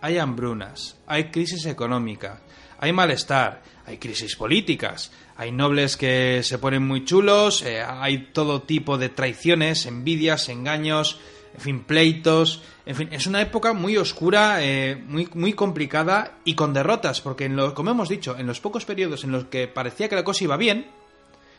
hay 0.00 0.18
hambrunas, 0.18 0.96
hay 1.06 1.30
crisis 1.30 1.66
económica, 1.66 2.40
hay 2.78 2.92
malestar, 2.92 3.62
hay 3.86 3.98
crisis 3.98 4.36
políticas, 4.36 5.12
hay 5.36 5.52
nobles 5.52 5.96
que 5.96 6.42
se 6.42 6.58
ponen 6.58 6.86
muy 6.86 7.04
chulos, 7.04 7.62
eh, 7.62 7.82
hay 7.82 8.30
todo 8.32 8.62
tipo 8.62 8.98
de 8.98 9.08
traiciones, 9.08 9.86
envidias, 9.86 10.48
engaños, 10.48 11.20
en 11.54 11.60
fin, 11.60 11.80
pleitos, 11.84 12.62
en 12.86 12.96
fin, 12.96 13.08
es 13.12 13.26
una 13.26 13.42
época 13.42 13.72
muy 13.72 13.96
oscura, 13.96 14.64
eh, 14.64 14.96
muy, 14.96 15.28
muy 15.34 15.52
complicada 15.52 16.38
y 16.44 16.54
con 16.54 16.72
derrotas, 16.72 17.20
porque 17.20 17.44
en 17.44 17.56
como 17.72 17.90
hemos 17.90 18.08
dicho, 18.08 18.36
en 18.38 18.46
los 18.46 18.60
pocos 18.60 18.84
periodos 18.84 19.24
en 19.24 19.32
los 19.32 19.44
que 19.44 19.68
parecía 19.68 20.08
que 20.08 20.14
la 20.14 20.24
cosa 20.24 20.44
iba 20.44 20.56
bien, 20.56 20.86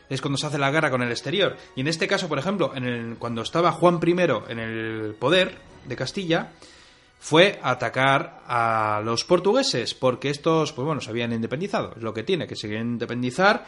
es 0.08 0.20
cuando 0.20 0.38
se 0.38 0.46
hace 0.46 0.58
la 0.58 0.70
guerra 0.70 0.90
con 0.90 1.02
el 1.02 1.10
exterior. 1.10 1.56
Y 1.74 1.80
en 1.80 1.88
este 1.88 2.06
caso, 2.06 2.28
por 2.28 2.38
ejemplo, 2.38 2.72
en 2.74 2.84
el, 2.84 3.16
cuando 3.16 3.42
estaba 3.42 3.72
Juan 3.72 3.98
I 4.04 4.10
en 4.48 4.58
el 4.58 5.14
poder 5.18 5.56
de 5.86 5.96
Castilla, 5.96 6.52
fue 7.22 7.60
atacar 7.62 8.40
a 8.48 9.00
los 9.04 9.22
portugueses, 9.22 9.94
porque 9.94 10.28
estos, 10.28 10.72
pues 10.72 10.84
bueno, 10.84 11.00
se 11.00 11.10
habían 11.10 11.32
independizado. 11.32 11.92
Es 11.96 12.02
lo 12.02 12.12
que 12.12 12.24
tiene, 12.24 12.48
que 12.48 12.56
se 12.56 12.66
independizar. 12.74 13.64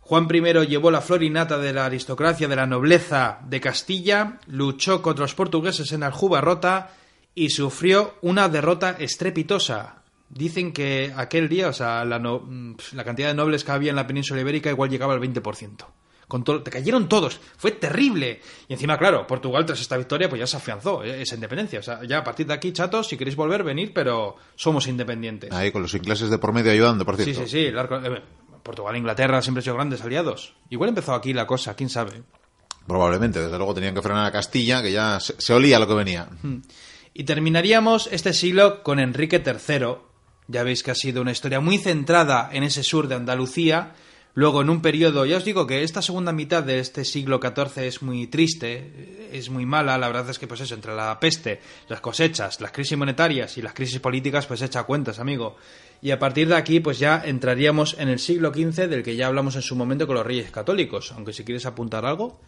Juan 0.00 0.26
I 0.28 0.66
llevó 0.66 0.90
la 0.90 1.00
florinata 1.00 1.58
de 1.58 1.72
la 1.72 1.86
aristocracia 1.86 2.48
de 2.48 2.56
la 2.56 2.66
nobleza 2.66 3.38
de 3.46 3.60
Castilla, 3.60 4.40
luchó 4.48 5.00
contra 5.00 5.22
los 5.22 5.36
portugueses 5.36 5.92
en 5.92 6.02
Aljubarrota 6.02 6.90
y 7.36 7.50
sufrió 7.50 8.16
una 8.22 8.48
derrota 8.48 8.96
estrepitosa. 8.98 10.02
Dicen 10.28 10.72
que 10.72 11.12
aquel 11.16 11.48
día, 11.48 11.68
o 11.68 11.72
sea, 11.72 12.04
la, 12.04 12.18
la 12.18 13.04
cantidad 13.04 13.28
de 13.28 13.34
nobles 13.34 13.62
que 13.62 13.70
había 13.70 13.90
en 13.90 13.96
la 13.96 14.08
península 14.08 14.40
ibérica 14.40 14.70
igual 14.70 14.90
llegaba 14.90 15.14
al 15.14 15.20
20% 15.20 15.86
te 16.28 16.70
cayeron 16.70 17.08
todos. 17.08 17.40
Fue 17.56 17.72
terrible. 17.72 18.40
Y 18.68 18.74
encima, 18.74 18.98
claro, 18.98 19.26
Portugal 19.26 19.64
tras 19.64 19.80
esta 19.80 19.96
victoria 19.96 20.28
pues 20.28 20.40
ya 20.40 20.46
se 20.46 20.58
afianzó 20.58 21.02
eh, 21.02 21.22
esa 21.22 21.34
independencia. 21.34 21.80
O 21.80 21.82
sea, 21.82 22.04
ya 22.04 22.18
a 22.18 22.24
partir 22.24 22.46
de 22.46 22.54
aquí, 22.54 22.72
chatos, 22.72 23.08
si 23.08 23.16
queréis 23.16 23.36
volver, 23.36 23.64
venir, 23.64 23.92
pero 23.94 24.36
somos 24.54 24.86
independientes. 24.86 25.50
Ahí 25.52 25.72
con 25.72 25.82
los 25.82 25.94
ingleses 25.94 26.28
de 26.28 26.38
por 26.38 26.52
medio 26.52 26.70
ayudando, 26.70 27.04
por 27.04 27.16
cierto. 27.16 27.40
Sí, 27.40 27.48
sí, 27.48 27.50
sí. 27.50 27.74
Eh, 27.74 28.22
Portugal 28.62 28.94
e 28.94 28.98
Inglaterra 28.98 29.40
siempre 29.40 29.60
han 29.60 29.64
sido 29.64 29.76
grandes 29.76 30.02
aliados. 30.02 30.54
Igual 30.68 30.90
empezó 30.90 31.14
aquí 31.14 31.32
la 31.32 31.46
cosa, 31.46 31.74
quién 31.74 31.88
sabe. 31.88 32.22
Probablemente, 32.86 33.40
desde 33.40 33.56
luego 33.56 33.74
tenían 33.74 33.94
que 33.94 34.02
frenar 34.02 34.26
a 34.26 34.32
Castilla, 34.32 34.82
que 34.82 34.92
ya 34.92 35.18
se, 35.20 35.52
olía 35.52 35.78
lo 35.78 35.86
que 35.86 35.94
venía. 35.94 36.28
Y 37.14 37.24
terminaríamos 37.24 38.08
este 38.12 38.32
siglo 38.32 38.82
con 38.82 38.98
Enrique 38.98 39.42
III. 39.44 39.96
Ya 40.46 40.62
veis 40.62 40.82
que 40.82 40.90
ha 40.90 40.94
sido 40.94 41.20
una 41.20 41.32
historia 41.32 41.60
muy 41.60 41.78
centrada 41.78 42.48
en 42.52 42.62
ese 42.62 42.82
sur 42.82 43.08
de 43.08 43.14
Andalucía 43.14 43.94
Luego, 44.34 44.62
en 44.62 44.70
un 44.70 44.82
periodo, 44.82 45.26
ya 45.26 45.38
os 45.38 45.44
digo 45.44 45.66
que 45.66 45.82
esta 45.82 46.00
segunda 46.00 46.32
mitad 46.32 46.62
de 46.62 46.78
este 46.78 47.04
siglo 47.04 47.40
XIV 47.42 47.82
es 47.82 48.02
muy 48.02 48.28
triste, 48.28 49.28
es 49.32 49.50
muy 49.50 49.66
mala. 49.66 49.98
La 49.98 50.06
verdad 50.06 50.30
es 50.30 50.38
que, 50.38 50.46
pues 50.46 50.60
eso, 50.60 50.74
entre 50.74 50.94
la 50.94 51.18
peste, 51.18 51.60
las 51.88 52.00
cosechas, 52.00 52.60
las 52.60 52.70
crisis 52.70 52.96
monetarias 52.96 53.58
y 53.58 53.62
las 53.62 53.74
crisis 53.74 53.98
políticas, 53.98 54.46
pues 54.46 54.62
echa 54.62 54.84
cuentas, 54.84 55.18
amigo. 55.18 55.56
Y 56.00 56.12
a 56.12 56.18
partir 56.18 56.48
de 56.48 56.54
aquí, 56.54 56.78
pues 56.78 57.00
ya 57.00 57.20
entraríamos 57.24 57.96
en 57.98 58.08
el 58.08 58.20
siglo 58.20 58.52
XV, 58.54 58.88
del 58.88 59.02
que 59.02 59.16
ya 59.16 59.26
hablamos 59.26 59.56
en 59.56 59.62
su 59.62 59.74
momento 59.74 60.06
con 60.06 60.14
los 60.14 60.26
reyes 60.26 60.50
católicos. 60.52 61.12
Aunque 61.16 61.32
si 61.32 61.44
quieres 61.44 61.66
apuntar 61.66 62.06
algo. 62.06 62.40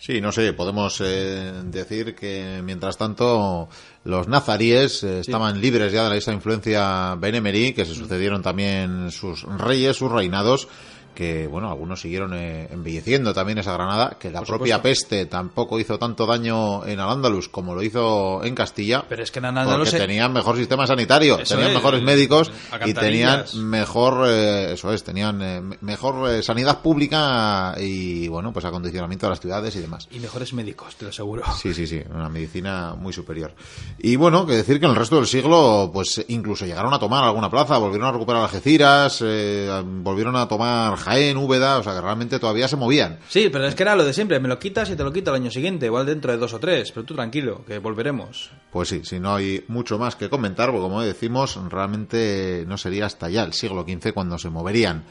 Sí, 0.00 0.18
no 0.22 0.32
sé, 0.32 0.54
podemos 0.54 0.98
eh, 1.04 1.52
decir 1.64 2.14
que 2.14 2.62
mientras 2.64 2.96
tanto 2.96 3.68
los 4.04 4.28
nazaríes 4.28 5.04
eh, 5.04 5.20
estaban 5.20 5.60
libres 5.60 5.92
ya 5.92 6.08
de 6.08 6.16
esa 6.16 6.32
influencia 6.32 7.16
benemerí, 7.16 7.74
que 7.74 7.84
se 7.84 7.94
sucedieron 7.94 8.40
también 8.40 9.10
sus 9.10 9.42
reyes, 9.42 9.98
sus 9.98 10.10
reinados, 10.10 10.68
que 11.14 11.46
bueno, 11.46 11.70
algunos 11.70 12.00
siguieron 12.00 12.34
eh, 12.34 12.68
embelleciendo 12.70 13.34
también 13.34 13.58
esa 13.58 13.72
Granada, 13.72 14.16
que 14.18 14.30
la 14.30 14.42
propia 14.42 14.80
peste 14.80 15.26
tampoco 15.26 15.78
hizo 15.78 15.98
tanto 15.98 16.26
daño 16.26 16.86
en 16.86 17.00
Al-Ándalus 17.00 17.48
como 17.48 17.74
lo 17.74 17.82
hizo 17.82 18.44
en 18.44 18.54
Castilla. 18.54 19.04
Pero 19.08 19.22
es 19.22 19.30
que 19.30 19.38
en 19.38 19.46
Al-Ándalus 19.46 19.90
porque 19.90 20.06
tenían 20.06 20.32
mejor 20.32 20.56
sistema 20.56 20.86
sanitario, 20.86 21.38
tenían 21.38 21.74
mejores 21.74 22.02
médicos 22.02 22.52
y 22.86 22.94
tenían 22.94 23.44
mejor, 23.54 24.28
eh, 24.28 24.72
eso 24.74 24.92
es, 24.92 25.02
tenían 25.02 25.42
eh, 25.42 25.60
mejor 25.80 26.42
sanidad 26.42 26.80
pública 26.80 27.74
y 27.78 28.28
bueno, 28.28 28.52
pues 28.52 28.64
acondicionamiento 28.64 29.26
de 29.26 29.30
las 29.30 29.40
ciudades 29.40 29.74
y 29.76 29.80
demás. 29.80 30.08
Y 30.10 30.20
mejores 30.20 30.52
médicos, 30.52 30.96
te 30.96 31.04
lo 31.04 31.10
aseguro. 31.10 31.42
Sí, 31.60 31.74
sí, 31.74 31.86
sí, 31.86 32.02
una 32.14 32.28
medicina 32.28 32.94
muy 32.96 33.12
superior. 33.12 33.52
Y 33.98 34.16
bueno, 34.16 34.46
que 34.46 34.54
decir 34.54 34.78
que 34.78 34.86
en 34.86 34.92
el 34.92 34.96
resto 34.96 35.16
del 35.16 35.26
siglo, 35.26 35.90
pues 35.92 36.24
incluso 36.28 36.66
llegaron 36.66 36.94
a 36.94 36.98
tomar 36.98 37.24
alguna 37.24 37.50
plaza, 37.50 37.78
volvieron 37.78 38.08
a 38.08 38.12
recuperar 38.12 38.42
Algeciras, 38.42 39.22
volvieron 39.22 40.36
a 40.36 40.48
tomar 40.48 40.96
Jaén, 41.00 41.36
Úbeda, 41.36 41.78
o 41.78 41.82
sea 41.82 41.94
que 41.94 42.00
realmente 42.00 42.38
todavía 42.38 42.68
se 42.68 42.76
movían. 42.76 43.18
Sí, 43.28 43.48
pero 43.50 43.66
es 43.66 43.74
que 43.74 43.82
era 43.82 43.96
lo 43.96 44.04
de 44.04 44.12
siempre, 44.12 44.38
me 44.40 44.48
lo 44.48 44.58
quitas 44.58 44.90
y 44.90 44.96
te 44.96 45.04
lo 45.04 45.12
quito 45.12 45.30
el 45.30 45.42
año 45.42 45.50
siguiente, 45.50 45.86
igual 45.86 46.06
dentro 46.06 46.30
de 46.30 46.38
dos 46.38 46.54
o 46.54 46.60
tres, 46.60 46.92
pero 46.92 47.04
tú 47.04 47.14
tranquilo, 47.14 47.64
que 47.66 47.78
volveremos. 47.78 48.50
Pues 48.70 48.88
sí, 48.88 49.00
si 49.04 49.18
no 49.18 49.34
hay 49.34 49.64
mucho 49.68 49.98
más 49.98 50.16
que 50.16 50.28
comentar, 50.28 50.70
porque 50.70 50.82
como 50.82 51.02
decimos, 51.02 51.58
realmente 51.68 52.64
no 52.66 52.78
sería 52.78 53.06
hasta 53.06 53.28
ya 53.28 53.42
el 53.42 53.52
siglo 53.52 53.84
XV 53.84 54.12
cuando 54.12 54.38
se 54.38 54.50
moverían 54.50 55.04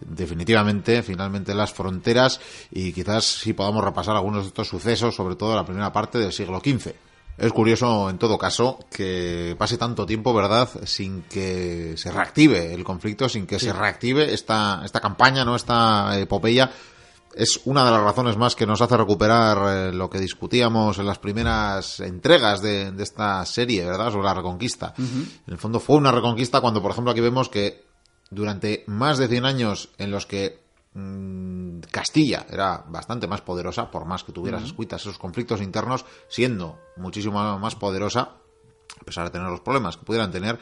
definitivamente, 0.00 1.02
finalmente 1.02 1.54
las 1.54 1.72
fronteras 1.72 2.40
y 2.70 2.92
quizás 2.92 3.24
si 3.24 3.52
podamos 3.52 3.84
repasar 3.84 4.16
algunos 4.16 4.42
de 4.42 4.48
estos 4.48 4.68
sucesos, 4.68 5.14
sobre 5.14 5.36
todo 5.36 5.54
la 5.54 5.64
primera 5.64 5.92
parte 5.92 6.18
del 6.18 6.32
siglo 6.32 6.60
XV. 6.60 6.92
Es 7.38 7.52
curioso, 7.52 8.10
en 8.10 8.18
todo 8.18 8.38
caso, 8.38 8.78
que 8.90 9.56
pase 9.58 9.78
tanto 9.78 10.04
tiempo, 10.06 10.34
¿verdad?, 10.34 10.68
sin 10.84 11.22
que 11.22 11.94
se 11.96 12.10
reactive 12.10 12.74
el 12.74 12.84
conflicto, 12.84 13.28
sin 13.28 13.46
que 13.46 13.58
se 13.58 13.72
reactive 13.72 14.32
esta, 14.32 14.82
esta 14.84 15.00
campaña, 15.00 15.44
¿no?, 15.44 15.56
esta 15.56 16.18
epopeya. 16.18 16.70
Es 17.34 17.62
una 17.64 17.84
de 17.84 17.90
las 17.90 18.02
razones 18.02 18.36
más 18.36 18.54
que 18.54 18.66
nos 18.66 18.82
hace 18.82 18.96
recuperar 18.96 19.58
eh, 19.88 19.92
lo 19.92 20.10
que 20.10 20.20
discutíamos 20.20 20.98
en 20.98 21.06
las 21.06 21.18
primeras 21.18 22.00
entregas 22.00 22.60
de, 22.60 22.92
esta 22.98 23.44
serie, 23.46 23.86
¿verdad?, 23.86 24.12
sobre 24.12 24.26
la 24.26 24.34
reconquista. 24.34 24.92
En 24.98 25.40
el 25.46 25.58
fondo 25.58 25.80
fue 25.80 25.96
una 25.96 26.12
reconquista 26.12 26.60
cuando, 26.60 26.82
por 26.82 26.90
ejemplo, 26.90 27.12
aquí 27.12 27.20
vemos 27.20 27.48
que 27.48 27.86
durante 28.30 28.84
más 28.86 29.18
de 29.18 29.28
100 29.28 29.44
años 29.46 29.88
en 29.98 30.10
los 30.10 30.26
que 30.26 30.61
Castilla 31.90 32.46
era 32.50 32.84
bastante 32.88 33.26
más 33.26 33.40
poderosa, 33.40 33.90
por 33.90 34.04
más 34.04 34.24
que 34.24 34.32
tuviera 34.32 34.58
esas 34.58 34.72
esos 35.00 35.18
conflictos 35.18 35.62
internos, 35.62 36.04
siendo 36.28 36.78
muchísimo 36.96 37.58
más 37.58 37.74
poderosa, 37.76 38.36
a 39.00 39.04
pesar 39.04 39.24
de 39.24 39.30
tener 39.30 39.48
los 39.48 39.60
problemas 39.60 39.96
que 39.96 40.04
pudieran 40.04 40.30
tener, 40.30 40.58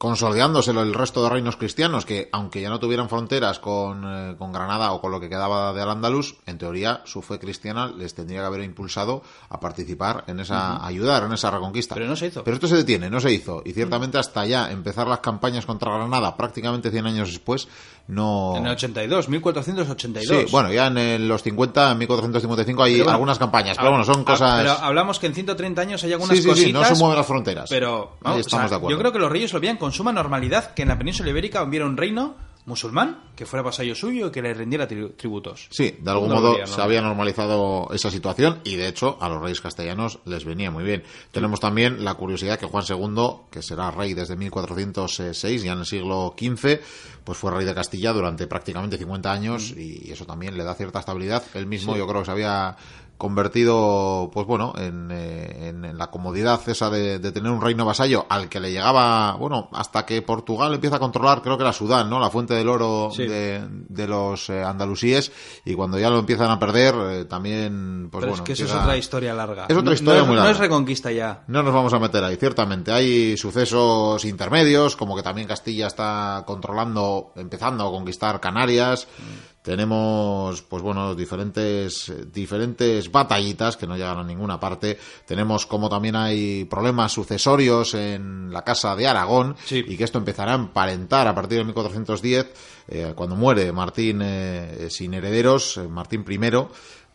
consolidándoselo 0.00 0.80
el 0.80 0.94
resto 0.94 1.22
de 1.22 1.28
reinos 1.28 1.56
cristianos, 1.56 2.06
que 2.06 2.30
aunque 2.32 2.62
ya 2.62 2.70
no 2.70 2.80
tuvieran 2.80 3.10
fronteras 3.10 3.58
con, 3.58 4.02
eh, 4.06 4.34
con 4.38 4.50
Granada 4.50 4.92
o 4.92 5.00
con 5.02 5.12
lo 5.12 5.20
que 5.20 5.28
quedaba 5.28 5.74
de 5.74 5.82
Al-Ándalus, 5.82 6.36
en 6.46 6.56
teoría 6.56 7.02
su 7.04 7.20
fe 7.20 7.38
cristiana 7.38 7.86
les 7.86 8.14
tendría 8.14 8.40
que 8.40 8.46
haber 8.46 8.62
impulsado 8.62 9.22
a 9.50 9.60
participar 9.60 10.24
en 10.26 10.40
esa, 10.40 10.82
ayudar 10.86 11.24
en 11.24 11.34
esa 11.34 11.50
reconquista. 11.50 11.96
Pero 11.96 12.06
no 12.06 12.16
se 12.16 12.28
hizo. 12.28 12.42
Pero 12.42 12.54
esto 12.54 12.66
se 12.66 12.76
detiene, 12.76 13.10
no 13.10 13.20
se 13.20 13.30
hizo. 13.30 13.60
Y 13.62 13.74
ciertamente 13.74 14.16
hasta 14.16 14.46
ya 14.46 14.72
empezar 14.72 15.06
las 15.06 15.18
campañas 15.18 15.66
contra 15.66 15.92
Granada, 15.92 16.34
prácticamente 16.34 16.90
100 16.90 17.06
años 17.06 17.28
después, 17.28 17.68
no... 18.08 18.54
En 18.56 18.64
el 18.64 18.72
82, 18.72 19.28
1482. 19.28 20.40
Sí, 20.46 20.50
bueno, 20.50 20.72
ya 20.72 20.86
en 20.86 21.28
los 21.28 21.42
50, 21.42 21.92
en 21.92 21.98
1455 21.98 22.82
hay 22.82 23.00
algunas 23.02 23.38
campañas, 23.38 23.76
pero 23.76 23.90
bueno, 23.90 24.06
son 24.06 24.24
cosas... 24.24 24.62
Pero 24.62 24.72
hablamos 24.72 25.18
que 25.18 25.26
en 25.26 25.34
130 25.34 25.82
años 25.82 26.02
hay 26.04 26.12
algunas 26.14 26.38
sí, 26.38 26.42
sí, 26.42 26.54
Sí, 26.54 26.72
no 26.72 26.86
se 26.86 26.94
mueven 26.94 27.18
las 27.18 27.26
fronteras. 27.26 27.68
Pero 27.68 28.16
estamos 28.38 28.70
de 28.70 28.76
acuerdo. 28.76 28.96
yo 28.96 28.98
creo 28.98 29.12
que 29.12 29.18
los 29.18 29.30
reyes 29.30 29.52
lo 29.52 29.60
veían 29.60 29.76
con 29.90 29.96
suma 29.96 30.12
normalidad 30.12 30.72
que 30.72 30.82
en 30.82 30.88
la 30.88 30.96
península 30.96 31.30
ibérica 31.30 31.64
hubiera 31.64 31.84
un 31.84 31.96
reino 31.96 32.36
musulmán 32.64 33.18
que 33.34 33.44
fuera 33.44 33.64
vasallo 33.64 33.96
suyo 33.96 34.28
y 34.28 34.30
que 34.30 34.40
le 34.40 34.54
rendiera 34.54 34.86
tributos. 34.86 35.66
Sí, 35.70 35.96
de 35.98 36.10
algún 36.12 36.30
modo 36.30 36.64
se 36.64 36.80
había 36.80 37.02
normalizado 37.02 37.88
esa 37.92 38.08
situación 38.08 38.60
y 38.62 38.76
de 38.76 38.86
hecho 38.86 39.18
a 39.20 39.28
los 39.28 39.42
reyes 39.42 39.60
castellanos 39.60 40.20
les 40.26 40.44
venía 40.44 40.70
muy 40.70 40.84
bien. 40.84 41.02
Tenemos 41.32 41.58
también 41.58 42.04
la 42.04 42.14
curiosidad 42.14 42.56
que 42.56 42.66
Juan 42.66 42.84
II, 42.88 43.48
que 43.50 43.62
será 43.62 43.90
rey 43.90 44.14
desde 44.14 44.36
1406, 44.36 45.64
ya 45.64 45.72
en 45.72 45.80
el 45.80 45.86
siglo 45.86 46.36
XV, 46.38 46.78
pues 47.24 47.36
fue 47.36 47.50
rey 47.50 47.66
de 47.66 47.74
Castilla 47.74 48.12
durante 48.12 48.46
prácticamente 48.46 48.96
50 48.96 49.32
años 49.32 49.74
mm. 49.74 49.80
y 49.80 50.12
eso 50.12 50.24
también 50.24 50.56
le 50.56 50.62
da 50.62 50.76
cierta 50.76 51.00
estabilidad. 51.00 51.42
Él 51.54 51.66
mismo 51.66 51.96
yo 51.96 52.06
creo 52.06 52.20
que 52.20 52.26
se 52.26 52.30
había 52.30 52.76
convertido, 53.20 54.30
pues 54.32 54.46
bueno, 54.46 54.72
en, 54.78 55.10
eh, 55.12 55.68
en, 55.68 55.98
la 55.98 56.10
comodidad 56.10 56.66
esa 56.68 56.88
de, 56.88 57.20
tener 57.20 57.52
un 57.52 57.60
reino 57.60 57.84
vasallo 57.84 58.24
al 58.30 58.48
que 58.48 58.58
le 58.58 58.72
llegaba, 58.72 59.36
bueno, 59.36 59.68
hasta 59.72 60.06
que 60.06 60.22
Portugal 60.22 60.72
empieza 60.72 60.96
a 60.96 60.98
controlar, 60.98 61.42
creo 61.42 61.58
que 61.58 61.62
era 61.62 61.72
Sudán, 61.74 62.08
¿no? 62.08 62.18
La 62.18 62.30
fuente 62.30 62.54
del 62.54 62.68
oro 62.68 63.10
de, 63.14 63.62
de, 63.68 64.08
los 64.08 64.48
eh, 64.48 64.62
andalusíes 64.62 65.30
y 65.66 65.74
cuando 65.74 65.98
ya 65.98 66.08
lo 66.08 66.18
empiezan 66.18 66.50
a 66.50 66.58
perder, 66.58 66.94
eh, 67.10 67.24
también, 67.26 68.08
pues 68.10 68.22
Pero 68.22 68.32
bueno. 68.32 68.42
es 68.42 68.46
que 68.46 68.52
eso 68.54 68.64
es 68.64 68.72
otra 68.72 68.96
historia 68.96 69.34
larga. 69.34 69.66
Es 69.68 69.76
otra 69.76 69.92
historia 69.92 70.24
muy 70.24 70.36
larga. 70.36 70.50
No 70.50 70.56
es 70.56 70.58
reconquista 70.58 71.12
ya. 71.12 71.44
No 71.46 71.62
nos 71.62 71.74
vamos 71.74 71.92
a 71.92 71.98
meter 71.98 72.24
ahí, 72.24 72.36
ciertamente. 72.36 72.90
Hay 72.90 73.36
sucesos 73.36 74.24
intermedios, 74.24 74.96
como 74.96 75.14
que 75.14 75.22
también 75.22 75.46
Castilla 75.46 75.88
está 75.88 76.42
controlando, 76.46 77.32
empezando 77.36 77.86
a 77.86 77.90
conquistar 77.90 78.40
Canarias. 78.40 79.06
Mm. 79.18 79.49
Tenemos, 79.62 80.62
pues 80.62 80.82
bueno, 80.82 81.14
diferentes, 81.14 82.10
diferentes 82.32 83.12
batallitas 83.12 83.76
que 83.76 83.86
no 83.86 83.96
llegan 83.96 84.18
a 84.18 84.24
ninguna 84.24 84.58
parte. 84.58 84.98
Tenemos 85.26 85.66
como 85.66 85.90
también 85.90 86.16
hay 86.16 86.64
problemas 86.64 87.12
sucesorios 87.12 87.92
en 87.92 88.50
la 88.52 88.62
Casa 88.62 88.96
de 88.96 89.06
Aragón 89.06 89.56
y 89.70 89.96
que 89.96 90.04
esto 90.04 90.16
empezará 90.16 90.52
a 90.52 90.56
emparentar 90.56 91.28
a 91.28 91.34
partir 91.34 91.58
de 91.58 91.64
1410, 91.64 92.52
eh, 92.88 93.12
cuando 93.14 93.36
muere 93.36 93.70
Martín 93.70 94.20
eh, 94.22 94.88
sin 94.90 95.12
herederos, 95.12 95.76
eh, 95.76 95.86
Martín 95.86 96.24
I 96.26 96.38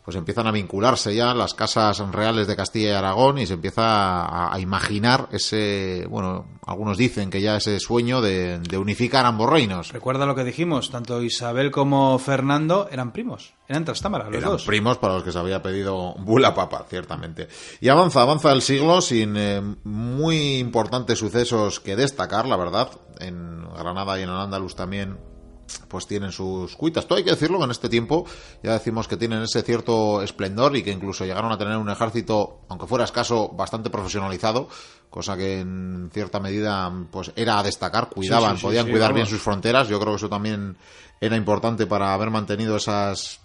pues 0.06 0.16
empiezan 0.16 0.46
a 0.46 0.52
vincularse 0.52 1.16
ya 1.16 1.34
las 1.34 1.52
casas 1.52 1.98
reales 2.12 2.46
de 2.46 2.54
Castilla 2.54 2.90
y 2.90 2.92
Aragón 2.92 3.38
y 3.38 3.46
se 3.46 3.54
empieza 3.54 4.52
a, 4.52 4.60
imaginar 4.60 5.28
ese, 5.32 6.06
bueno, 6.08 6.46
algunos 6.64 6.96
dicen 6.96 7.28
que 7.28 7.40
ya 7.40 7.56
ese 7.56 7.80
sueño 7.80 8.20
de, 8.20 8.60
unificar 8.78 9.26
ambos 9.26 9.50
reinos. 9.50 9.92
Recuerda 9.92 10.24
lo 10.24 10.36
que 10.36 10.44
dijimos, 10.44 10.92
tanto 10.92 11.20
Isabel 11.24 11.72
como 11.72 12.20
Fernando 12.20 12.88
eran 12.88 13.12
primos, 13.12 13.54
eran 13.66 13.84
trastámara, 13.84 14.30
los 14.30 14.36
eran 14.36 14.56
primos 14.64 14.98
para 14.98 15.14
los 15.14 15.24
que 15.24 15.32
se 15.32 15.40
había 15.40 15.60
pedido 15.60 16.14
bula 16.20 16.54
papa, 16.54 16.86
ciertamente. 16.88 17.48
Y 17.80 17.88
avanza, 17.88 18.22
avanza 18.22 18.52
el 18.52 18.62
siglo 18.62 19.00
sin 19.00 19.36
eh, 19.36 19.60
muy 19.82 20.58
importantes 20.58 21.18
sucesos 21.18 21.80
que 21.80 21.96
destacar, 21.96 22.46
la 22.46 22.56
verdad. 22.56 22.92
En 23.18 23.66
Granada 23.76 24.20
y 24.20 24.22
en 24.22 24.28
el 24.28 24.36
Andalus 24.36 24.76
también 24.76 25.18
pues 25.88 26.06
tienen 26.06 26.32
sus 26.32 26.76
cuitas. 26.76 27.06
Todo 27.06 27.18
hay 27.18 27.24
que 27.24 27.30
decirlo 27.30 27.58
que 27.58 27.64
en 27.64 27.70
este 27.70 27.88
tiempo 27.88 28.24
ya 28.62 28.72
decimos 28.72 29.08
que 29.08 29.16
tienen 29.16 29.42
ese 29.42 29.62
cierto 29.62 30.22
esplendor 30.22 30.76
y 30.76 30.82
que 30.82 30.90
incluso 30.90 31.24
llegaron 31.24 31.52
a 31.52 31.58
tener 31.58 31.76
un 31.76 31.90
ejército, 31.90 32.60
aunque 32.68 32.86
fuera 32.86 33.04
escaso, 33.04 33.48
bastante 33.48 33.90
profesionalizado, 33.90 34.68
cosa 35.10 35.36
que 35.36 35.60
en 35.60 36.10
cierta 36.12 36.40
medida 36.40 36.92
pues 37.10 37.32
era 37.36 37.58
a 37.58 37.62
destacar, 37.62 38.10
cuidaban, 38.10 38.50
Sí, 38.52 38.56
sí, 38.56 38.60
sí, 38.60 38.66
podían 38.66 38.90
cuidar 38.90 39.12
bien 39.12 39.26
sus 39.26 39.40
fronteras. 39.40 39.88
Yo 39.88 39.98
creo 39.98 40.12
que 40.12 40.16
eso 40.16 40.28
también 40.28 40.76
era 41.20 41.36
importante 41.36 41.86
para 41.86 42.12
haber 42.12 42.30
mantenido 42.30 42.76
esas 42.76 43.40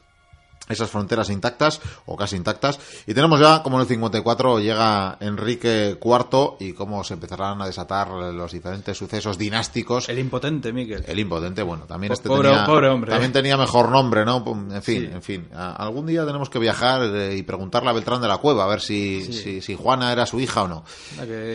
esas 0.70 0.90
fronteras 0.90 1.30
intactas 1.30 1.82
o 2.06 2.16
casi 2.16 2.38
intactas. 2.38 2.80
Y 3.06 3.14
tenemos 3.14 3.40
ya, 3.40 3.62
como 3.62 3.78
en 3.78 3.82
el 3.82 3.88
54 3.88 4.60
llega 4.60 5.18
Enrique 5.20 5.98
IV 6.02 6.56
y 6.60 6.74
cómo 6.74 7.04
se 7.04 7.16
empezarán 7.16 7.62
a 7.62 7.66
desatar 7.66 8.10
los 8.10 8.52
diferentes 8.54 8.98
sucesos 8.98 9.38
dinásticos. 9.38 10.08
El 10.08 10.20
impotente, 10.20 10.72
Miquel. 10.72 11.04
El 11.08 11.20
impotente, 11.20 11.62
bueno, 11.64 11.84
también 11.86 12.14
este 12.14 12.30
pobre- 12.30 12.50
tenía, 12.50 12.66
pobre 12.66 12.88
hombre, 12.90 13.12
también 13.12 13.32
eh. 13.32 13.34
tenía 13.34 13.58
mejor 13.58 13.90
nombre, 13.90 14.24
¿no? 14.24 14.44
En 14.72 14.82
fin, 14.82 15.02
Sí. 15.02 15.10
en 15.12 15.22
fin. 15.22 15.48
Algún 15.54 16.06
día 16.06 16.26
tenemos 16.26 16.50
que 16.50 16.60
viajar 16.60 17.02
eh, 17.04 17.36
y 17.36 17.44
preguntarle 17.44 17.90
a 17.90 17.94
Beltrán 17.94 18.22
de 18.22 18.28
la 18.30 18.38
Cueva 18.38 18.64
a 18.64 18.68
ver 18.68 18.80
si, 18.82 19.24
Sí. 19.26 19.34
si, 19.34 19.62
si 19.62 19.76
Juana 19.76 20.12
era 20.14 20.26
su 20.26 20.40
hija 20.40 20.64
o 20.64 20.68
no. 20.70 20.86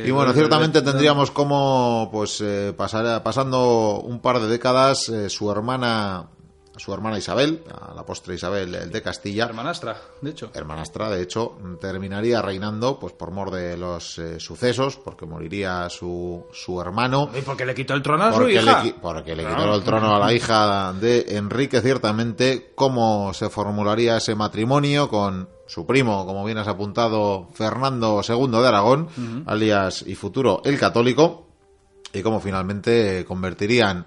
Y 0.04 0.10
bueno, 0.10 0.32
ciertamente 0.34 0.82
tendríamos 0.82 1.30
como, 1.30 2.10
pues, 2.12 2.40
eh, 2.42 2.74
pasar- 2.76 3.22
pasando 3.22 4.00
un 4.00 4.20
par 4.20 4.40
de 4.40 4.48
décadas, 4.48 5.08
eh, 5.08 5.30
su 5.30 5.50
hermana, 5.50 6.26
su 6.76 6.92
hermana 6.92 7.18
Isabel, 7.18 7.62
a 7.70 7.94
la 7.94 8.04
postre 8.04 8.34
Isabel 8.34 8.74
el 8.74 8.90
de 8.92 9.02
Castilla, 9.02 9.44
Hermanastra, 9.44 9.96
de 10.20 10.30
hecho. 10.30 10.50
hermanastra, 10.54 11.08
de 11.10 11.22
hecho, 11.22 11.56
terminaría 11.80 12.42
reinando, 12.42 12.98
pues, 12.98 13.12
por 13.12 13.30
mor 13.30 13.50
de 13.50 13.76
los 13.76 14.18
eh, 14.18 14.38
sucesos, 14.40 14.96
porque 14.96 15.26
moriría 15.26 15.88
su, 15.88 16.44
su 16.52 16.80
hermano. 16.80 17.30
¿Y 17.36 17.42
por 17.42 17.56
qué 17.56 17.64
le 17.66 17.74
quitó 17.74 17.94
el 17.94 18.02
trono 18.02 18.24
a 18.24 18.32
su 18.32 18.38
Porque 18.40 18.54
le, 18.54 18.62
hija? 18.62 18.84
porque 19.00 19.36
le 19.36 19.42
Claro. 19.44 19.56
quitó 19.62 19.74
el 19.76 19.82
trono 19.84 20.14
a 20.16 20.18
la 20.18 20.32
hija 20.32 20.92
de 20.92 21.36
Enrique, 21.36 21.80
ciertamente, 21.80 22.72
cómo 22.74 23.32
se 23.34 23.48
formularía 23.48 24.16
ese 24.18 24.34
matrimonio 24.34 25.08
con 25.08 25.48
su 25.66 25.84
primo, 25.86 26.24
como 26.26 26.44
bien 26.44 26.58
has 26.58 26.68
apuntado, 26.68 27.48
Fernando 27.54 28.20
II 28.26 28.46
de 28.50 28.68
Aragón, 28.68 29.08
alias 29.46 30.04
y 30.06 30.14
futuro 30.14 30.62
el 30.64 30.78
católico, 30.78 31.46
y 32.12 32.22
cómo 32.22 32.40
finalmente 32.40 33.24
convertirían 33.26 34.06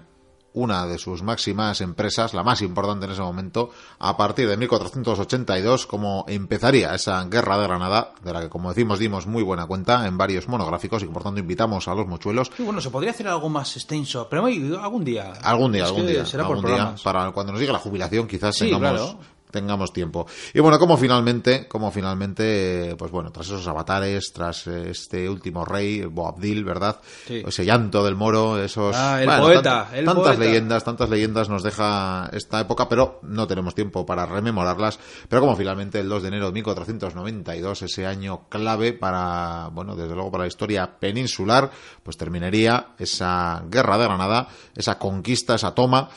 una 0.52 0.86
de 0.86 0.98
sus 0.98 1.22
máximas 1.22 1.80
empresas, 1.80 2.34
la 2.34 2.42
más 2.42 2.60
importante 2.62 3.06
en 3.06 3.12
ese 3.12 3.22
momento, 3.22 3.70
a 3.98 4.16
partir 4.16 4.48
de 4.48 4.56
1482, 4.56 5.86
como 5.86 6.24
empezaría 6.28 6.94
esa 6.94 7.22
guerra 7.24 7.56
de 7.58 7.64
Granada, 7.64 8.12
de 8.22 8.32
la 8.32 8.40
que, 8.40 8.48
como 8.48 8.70
decimos, 8.70 8.98
dimos 8.98 9.26
muy 9.26 9.42
buena 9.42 9.66
cuenta 9.66 10.06
en 10.06 10.18
varios 10.18 10.48
monográficos 10.48 11.02
y 11.02 11.06
que 11.06 11.12
por 11.12 11.22
tanto 11.22 11.40
invitamos 11.40 11.86
a 11.88 11.94
los 11.94 12.06
mochuelos 12.06 12.50
Sí, 12.56 12.62
bueno, 12.62 12.80
se 12.80 12.90
podría 12.90 13.10
hacer 13.12 13.28
algo 13.28 13.48
más 13.48 13.76
extenso, 13.76 14.26
pero 14.28 14.44
algún 14.46 15.04
día. 15.04 15.32
Algún 15.42 15.72
día, 15.72 15.84
Es 15.84 15.88
algún 15.88 16.06
día. 16.06 16.26
Será 16.26 16.42
algún 16.44 16.56
por 16.56 16.66
día, 16.66 16.76
programas. 16.76 17.02
para 17.02 17.30
cuando 17.30 17.52
nos 17.52 17.60
llegue 17.60 17.72
la 17.72 17.78
jubilación 17.78 18.26
quizás 18.26 18.56
Sí, 18.56 18.70
tengamos, 18.70 19.00
claro. 19.00 19.18
Tengamos 19.50 19.92
tiempo. 19.92 20.26
Y 20.54 20.60
bueno, 20.60 20.78
como 20.78 20.96
finalmente, 20.96 21.66
como 21.68 21.90
finalmente, 21.90 22.94
pues 22.98 23.10
bueno, 23.10 23.30
tras 23.30 23.46
esos 23.46 23.66
avatares, 23.66 24.32
tras 24.32 24.66
eh, 24.66 24.90
este 24.90 25.28
último 25.28 25.64
rey, 25.64 26.04
Boabdil, 26.04 26.64
¿verdad? 26.64 27.00
Sí. 27.26 27.42
Ese 27.46 27.64
llanto 27.64 28.04
del 28.04 28.16
moro, 28.16 28.62
esos... 28.62 28.96
Ah, 28.96 29.22
el 29.22 29.28
poeta, 29.28 29.90
el 29.92 30.04
tantas 30.04 30.36
poeta. 30.36 30.44
leyendas, 30.44 30.84
tantas 30.84 31.10
leyendas 31.10 31.48
nos 31.48 31.62
deja 31.62 32.28
esta 32.32 32.60
época, 32.60 32.88
pero 32.88 33.20
no 33.22 33.46
tenemos 33.46 33.74
tiempo 33.74 34.06
para 34.06 34.26
rememorarlas. 34.26 34.98
Pero 35.28 35.40
como 35.40 35.56
finalmente 35.56 36.00
el 36.00 36.08
2 36.08 36.22
de 36.22 36.28
enero 36.28 36.46
de 36.46 36.52
1492, 36.52 37.82
ese 37.82 38.06
año 38.06 38.48
clave 38.48 38.92
para, 38.92 39.68
bueno, 39.72 39.96
desde 39.96 40.14
luego 40.14 40.30
para 40.30 40.44
la 40.44 40.48
historia 40.48 40.98
peninsular, 40.98 41.70
pues 42.02 42.16
terminaría 42.16 42.94
esa 42.98 43.62
guerra 43.68 43.98
de 43.98 44.04
Granada, 44.04 44.48
esa 44.74 44.98
conquista, 44.98 45.54
esa 45.54 45.74
toma, 45.74 46.08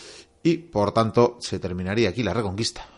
y 0.43 0.57
por 0.57 0.91
tanto 0.91 1.37
se 1.39 1.59
terminaría 1.59 2.09
aquí 2.09 2.23
la 2.23 2.33
reconquista. 2.33 2.92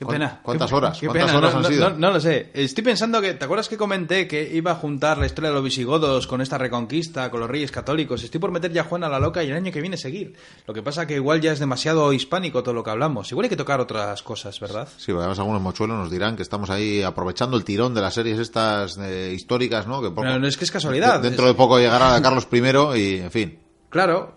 Qué 0.00 0.06
¿Cuán- 0.06 0.14
pena. 0.18 0.40
cuántas 0.42 0.70
Qué- 0.70 0.74
horas? 0.76 0.98
qué 0.98 1.06
¿Cuántas 1.08 1.26
pena. 1.26 1.38
horas 1.38 1.52
No- 1.52 1.56
han 1.58 1.62
no- 1.62 1.68
sido? 1.68 1.90
No, 1.90 1.96
no 1.98 2.10
lo 2.12 2.20
sé. 2.20 2.50
Estoy 2.54 2.82
pensando 2.82 3.20
que. 3.20 3.34
¿Te 3.34 3.44
acuerdas 3.44 3.68
que 3.68 3.76
comenté 3.76 4.26
que 4.26 4.50
iba 4.50 4.70
a 4.70 4.74
juntar 4.76 5.18
la 5.18 5.26
historia 5.26 5.50
de 5.50 5.54
los 5.56 5.62
visigodos 5.62 6.26
con 6.26 6.40
esta 6.40 6.56
reconquista, 6.56 7.30
con 7.30 7.38
los 7.40 7.50
reyes 7.50 7.70
católicos? 7.70 8.24
Estoy 8.24 8.40
por 8.40 8.50
meter 8.50 8.72
ya 8.72 8.80
a 8.80 8.84
Juana 8.84 9.10
la 9.10 9.20
loca 9.20 9.44
y 9.44 9.50
el 9.50 9.56
año 9.56 9.70
que 9.70 9.82
viene 9.82 9.98
seguir. 9.98 10.34
Lo 10.66 10.72
que 10.72 10.82
pasa 10.82 11.06
que 11.06 11.16
igual 11.16 11.42
ya 11.42 11.52
es 11.52 11.58
demasiado 11.58 12.14
hispánico 12.14 12.62
todo 12.62 12.72
lo 12.72 12.82
que 12.82 12.88
hablamos. 12.88 13.30
Igual 13.30 13.44
hay 13.44 13.50
que 13.50 13.56
tocar 13.58 13.78
otras 13.78 14.22
cosas, 14.22 14.58
¿verdad? 14.58 14.88
Sí, 14.96 15.12
además 15.12 15.38
algunos 15.38 15.60
mochuelos 15.60 15.98
nos 15.98 16.10
dirán 16.10 16.34
que 16.34 16.42
estamos 16.44 16.70
ahí 16.70 17.02
aprovechando 17.02 17.58
el 17.58 17.64
tirón 17.64 17.92
de 17.92 18.00
las 18.00 18.14
series 18.14 18.38
estas 18.38 18.96
eh, 18.96 19.32
históricas, 19.36 19.86
¿no? 19.86 20.00
Que 20.00 20.08
poco- 20.08 20.24
No, 20.24 20.38
no, 20.38 20.46
es 20.46 20.56
que 20.56 20.64
es 20.64 20.70
casualidad. 20.70 21.20
de- 21.20 21.28
dentro 21.28 21.46
de 21.46 21.52
poco 21.52 21.78
llegará 21.78 22.18
Carlos 22.22 22.48
I 22.50 22.98
y, 22.98 23.16
en 23.20 23.30
fin, 23.30 23.58
Claro. 23.90 24.34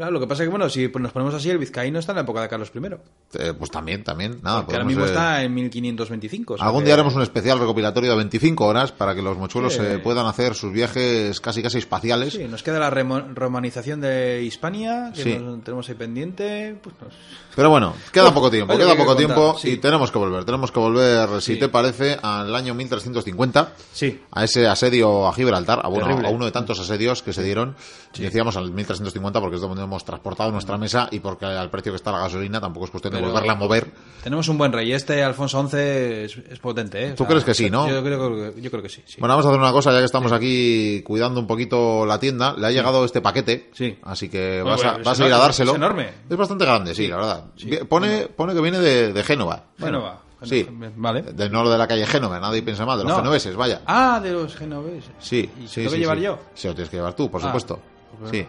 Claro, 0.00 0.12
lo 0.12 0.20
que 0.20 0.26
pasa 0.26 0.44
es 0.44 0.46
que, 0.46 0.50
bueno, 0.50 0.66
si 0.70 0.88
nos 0.88 1.12
ponemos 1.12 1.34
así, 1.34 1.50
el 1.50 1.58
vizcaíno 1.58 1.98
está 1.98 2.12
en 2.12 2.16
la 2.16 2.22
época 2.22 2.40
de 2.40 2.48
Carlos 2.48 2.72
I. 2.74 2.78
eh, 3.38 3.52
pues 3.52 3.70
también, 3.70 4.02
también, 4.02 4.38
nada. 4.42 4.64
que 4.66 4.72
ahora 4.72 4.86
mismo 4.86 5.04
eh, 5.04 5.08
está 5.08 5.42
en 5.42 5.52
1525. 5.52 6.54
o 6.54 6.56
sea 6.56 6.64
Algún 6.64 6.80
que- 6.80 6.86
día 6.86 6.94
haremos 6.94 7.14
un 7.16 7.20
especial 7.20 7.58
recopilatorio 7.58 8.08
de 8.12 8.16
25 8.16 8.64
horas 8.64 8.92
para 8.92 9.14
que 9.14 9.20
los 9.20 9.36
mochuelos 9.36 9.76
eh, 9.78 9.98
puedan 10.02 10.24
hacer 10.24 10.54
sus 10.54 10.72
viajes 10.72 11.38
casi 11.42 11.62
casi 11.62 11.76
espaciales. 11.76 12.32
Sí, 12.32 12.44
nos 12.48 12.62
queda 12.62 12.78
la 12.78 12.88
romanización 12.88 14.00
de 14.00 14.42
Hispania, 14.42 15.12
que 15.14 15.22
Sí. 15.22 15.38
nos- 15.38 15.62
tenemos 15.64 15.86
ahí 15.90 15.94
pendiente. 15.96 16.78
Pues 16.82 16.94
nos- 17.02 17.12
Pero 17.54 17.68
bueno, 17.68 17.92
queda 18.10 18.28
Uf, 18.28 18.32
poco 18.32 18.50
tiempo, 18.50 18.74
queda 18.78 18.92
que 18.92 18.96
poco 18.96 19.14
contar, 19.14 19.26
tiempo 19.26 19.58
sí. 19.58 19.72
y 19.72 19.76
tenemos 19.76 20.10
que 20.10 20.18
volver. 20.18 20.46
Tenemos 20.46 20.72
que 20.72 20.80
volver, 20.80 21.42
si 21.42 21.54
Sí. 21.54 21.58
te 21.60 21.68
parece, 21.68 22.16
al 22.22 22.54
año 22.56 22.72
1350. 22.72 23.74
Sí. 23.92 24.18
A 24.30 24.44
ese 24.44 24.66
asedio 24.66 25.28
a 25.28 25.34
Gibraltar, 25.34 25.80
a, 25.84 25.88
bueno, 25.88 26.06
Terrible. 26.06 26.28
a 26.28 26.30
uno 26.30 26.46
de 26.46 26.52
tantos 26.52 26.80
asedios 26.80 27.22
que 27.22 27.34
se 27.34 27.42
dieron. 27.42 27.76
Decíamos 28.18 28.56
al 28.56 28.72
1350 28.72 29.40
porque 29.40 29.56
es 29.56 29.62
donde 29.62 29.82
hemos 29.82 30.04
transportado 30.04 30.50
nuestra 30.50 30.76
mesa 30.76 31.08
y 31.10 31.20
porque 31.20 31.46
al 31.46 31.70
precio 31.70 31.92
que 31.92 31.96
está 31.96 32.10
la 32.10 32.18
gasolina 32.18 32.60
tampoco 32.60 32.86
es 32.86 32.90
cuestión 32.90 33.12
de 33.14 33.20
Pero- 33.20 33.30
volverla 33.32 33.52
a 33.52 33.56
mover. 33.56 33.90
Tenemos 34.22 34.48
un 34.48 34.58
buen 34.58 34.72
rey. 34.72 34.92
Este 34.92 35.22
Alfonso 35.22 35.66
XI 35.68 35.76
es, 35.78 36.36
es 36.50 36.58
potente, 36.58 37.06
¿eh? 37.06 37.12
O 37.12 37.14
¿Tú 37.14 37.24
crees 37.26 37.44
que 37.44 37.54
sí, 37.54 37.70
no? 37.70 37.88
Yo 37.88 38.02
creo, 38.02 38.52
que- 38.54 38.60
yo 38.60 38.70
creo 38.70 38.82
que 38.82 38.88
sí. 38.88 39.02
sí. 39.06 39.16
Bueno, 39.20 39.34
vamos 39.34 39.46
a 39.46 39.48
hacer 39.50 39.60
una 39.60 39.72
cosa, 39.72 39.92
ya 39.92 39.98
que 40.00 40.04
estamos 40.06 40.32
aquí 40.32 41.02
cuidando 41.04 41.40
un 41.40 41.46
poquito 41.46 42.04
la 42.04 42.18
tienda. 42.18 42.54
Le 42.58 42.66
ha 42.66 42.70
llegado 42.70 43.04
este 43.04 43.20
paquete. 43.20 43.70
Sí. 43.74 43.96
Así 44.02 44.28
que 44.28 44.60
Bueno, 44.62 44.70
vas, 44.76 44.84
a, 44.84 44.88
bueno, 44.92 45.04
vas 45.04 45.20
a 45.20 45.26
ir 45.26 45.32
a 45.32 45.38
dárselo. 45.38 45.70
es 45.72 45.76
enorme. 45.76 46.08
Es 46.28 46.36
bastante 46.36 46.64
grande, 46.64 46.94
sí, 46.94 47.06
la 47.06 47.16
verdad. 47.16 47.44
Sí. 47.56 47.70
Pone, 47.88 48.26
pone 48.26 48.54
que 48.54 48.60
viene 48.60 48.78
de, 48.80 49.12
de 49.12 49.22
Génova. 49.22 49.64
Bueno, 49.78 50.02
va. 50.02 50.20
Sí. 50.42 50.66
Vale. 50.96 51.20
De 51.22 51.50
no 51.50 51.68
de 51.68 51.76
la 51.76 51.86
calle 51.86 52.06
Génova, 52.06 52.40
nadie 52.40 52.62
piensa 52.62 52.86
mal, 52.86 52.96
de 52.98 53.04
los 53.04 53.12
No. 53.12 53.18
genoveses, 53.18 53.54
vaya. 53.54 53.82
Ah, 53.86 54.18
de 54.22 54.32
los 54.32 54.56
genoveses. 54.56 55.10
Sí, 55.18 55.50
¿Y 55.62 55.68
sí, 55.68 55.74
tengo 55.76 55.90
sí, 55.90 55.96
que 55.96 56.00
llevar 56.00 56.16
sí. 56.16 56.24
yo? 56.24 56.38
Sí, 56.54 56.68
lo 56.68 56.74
tienes 56.74 56.90
que 56.90 56.96
llevar 56.96 57.14
tú, 57.14 57.30
por 57.30 57.42
Ah. 57.42 57.44
supuesto. 57.44 57.78
Sí. 58.30 58.46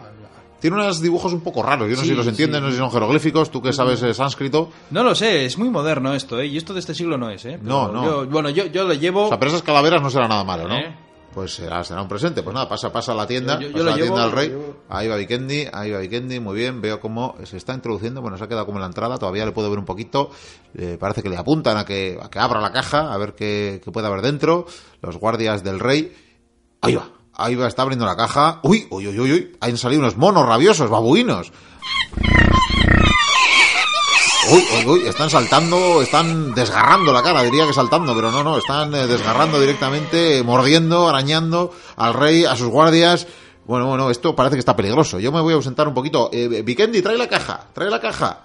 Tiene 0.60 0.76
unos 0.76 1.00
dibujos 1.00 1.32
un 1.32 1.40
poco 1.40 1.62
raros, 1.62 1.88
yo 1.88 1.94
no 1.96 1.96
sé 1.96 2.02
Sí, 2.02 2.08
si 2.10 2.14
los 2.14 2.26
entiendes, 2.26 2.58
sí. 2.58 2.62
no 2.62 2.68
sé 2.68 2.72
si 2.74 2.78
son 2.78 2.90
jeroglíficos, 2.92 3.50
tú 3.50 3.60
que 3.60 3.72
sabes 3.72 4.00
eh, 4.04 4.14
sánscrito. 4.14 4.70
No 4.90 5.02
lo 5.02 5.14
sé, 5.14 5.44
es 5.44 5.58
muy 5.58 5.70
moderno 5.70 6.14
esto, 6.14 6.38
¿eh? 6.38 6.46
Y 6.46 6.56
esto 6.56 6.72
de 6.72 6.78
este 6.80 6.94
siglo 6.94 7.18
no 7.18 7.30
es, 7.30 7.44
¿eh? 7.46 7.58
Pero 7.60 7.68
No, 7.68 7.92
no. 7.92 8.04
yo- 8.04 8.26
bueno, 8.30 8.48
yo, 8.50 8.66
yo 8.66 8.84
lo 8.84 8.94
llevo... 8.94 9.24
O 9.24 9.28
sea, 9.28 9.38
pero 9.40 9.50
esas 9.50 9.62
calaveras 9.62 10.00
no 10.00 10.08
será 10.10 10.28
nada 10.28 10.44
malo, 10.44 10.68
¿no? 10.68 10.76
¿Eh? 10.76 10.94
Pues 11.34 11.54
será, 11.54 11.82
será 11.82 12.02
un 12.02 12.06
presente. 12.08 12.42
Pues 12.44 12.54
nada, 12.54 12.68
pasa, 12.68 12.92
pasa 12.92 13.10
a 13.10 13.14
la 13.16 13.26
tienda, 13.26 13.58
Yo- 13.58 13.68
yo- 13.68 13.72
pasa 13.72 13.82
a 13.86 13.90
la 13.90 13.96
llevo, 13.96 14.06
tienda 14.06 14.22
del 14.22 14.32
rey. 14.32 14.48
llevo. 14.50 14.76
Ahí 14.88 15.08
va 15.08 15.16
Vikendi, 15.16 15.64
ahí 15.72 15.90
va 15.90 15.98
Vikendi, 15.98 16.38
muy 16.38 16.54
bien. 16.54 16.80
Veo 16.80 17.00
cómo 17.00 17.34
se 17.42 17.56
está 17.56 17.74
introduciendo, 17.74 18.20
bueno, 18.20 18.36
se 18.38 18.44
ha 18.44 18.48
quedado 18.48 18.66
como 18.66 18.78
en 18.78 18.82
la 18.82 18.86
entrada, 18.88 19.16
todavía 19.18 19.44
le 19.46 19.50
puedo 19.52 19.68
ver 19.70 19.78
un 19.80 19.84
poquito. 19.86 20.30
Eh, 20.76 20.96
parece 21.00 21.22
que 21.24 21.28
le 21.30 21.38
apuntan 21.38 21.76
a 21.78 21.84
que, 21.86 22.18
a 22.22 22.28
que 22.30 22.38
abra 22.38 22.60
la 22.60 22.70
caja, 22.70 23.12
a 23.12 23.16
ver 23.16 23.34
qué, 23.34 23.80
qué 23.84 23.90
puede 23.90 24.06
haber 24.06 24.20
dentro. 24.22 24.66
Los 25.00 25.16
guardias 25.16 25.64
del 25.64 25.80
rey. 25.80 26.14
Ahí 26.82 26.94
va, 26.94 27.08
ahí 27.42 27.54
va, 27.54 27.66
está 27.66 27.82
abriendo 27.82 28.06
la 28.06 28.16
caja. 28.16 28.60
Uy, 28.62 28.86
uy, 28.90 29.08
uy, 29.08 29.20
uy, 29.20 29.32
uy, 29.32 29.56
han 29.60 29.76
salido 29.76 30.00
unos 30.00 30.16
monos 30.16 30.46
rabiosos, 30.46 30.88
babuinos. 30.88 31.52
Uy, 34.50 34.64
uy, 34.76 34.86
uy, 34.86 35.06
están 35.06 35.30
saltando, 35.30 36.02
están 36.02 36.52
desgarrando 36.54 37.12
la 37.12 37.22
cara, 37.22 37.42
diría 37.42 37.66
que 37.66 37.72
saltando, 37.72 38.14
pero 38.14 38.30
no, 38.30 38.42
no, 38.42 38.58
están 38.58 38.94
eh, 38.94 39.06
desgarrando 39.06 39.60
directamente, 39.60 40.42
mordiendo, 40.42 41.08
arañando 41.08 41.72
al 41.96 42.14
rey, 42.14 42.44
a 42.44 42.56
sus 42.56 42.68
guardias. 42.68 43.26
Bueno, 43.64 43.86
bueno, 43.86 44.10
esto 44.10 44.34
parece 44.34 44.56
que 44.56 44.60
está 44.60 44.74
peligroso. 44.74 45.20
Yo 45.20 45.30
me 45.30 45.40
voy 45.40 45.52
a 45.52 45.56
ausentar 45.56 45.86
un 45.86 45.94
poquito. 45.94 46.28
Eh, 46.32 46.62
Vikendi, 46.62 47.00
trae 47.00 47.16
la 47.16 47.28
caja, 47.28 47.68
trae 47.72 47.88
la 47.88 48.00
caja. 48.00 48.40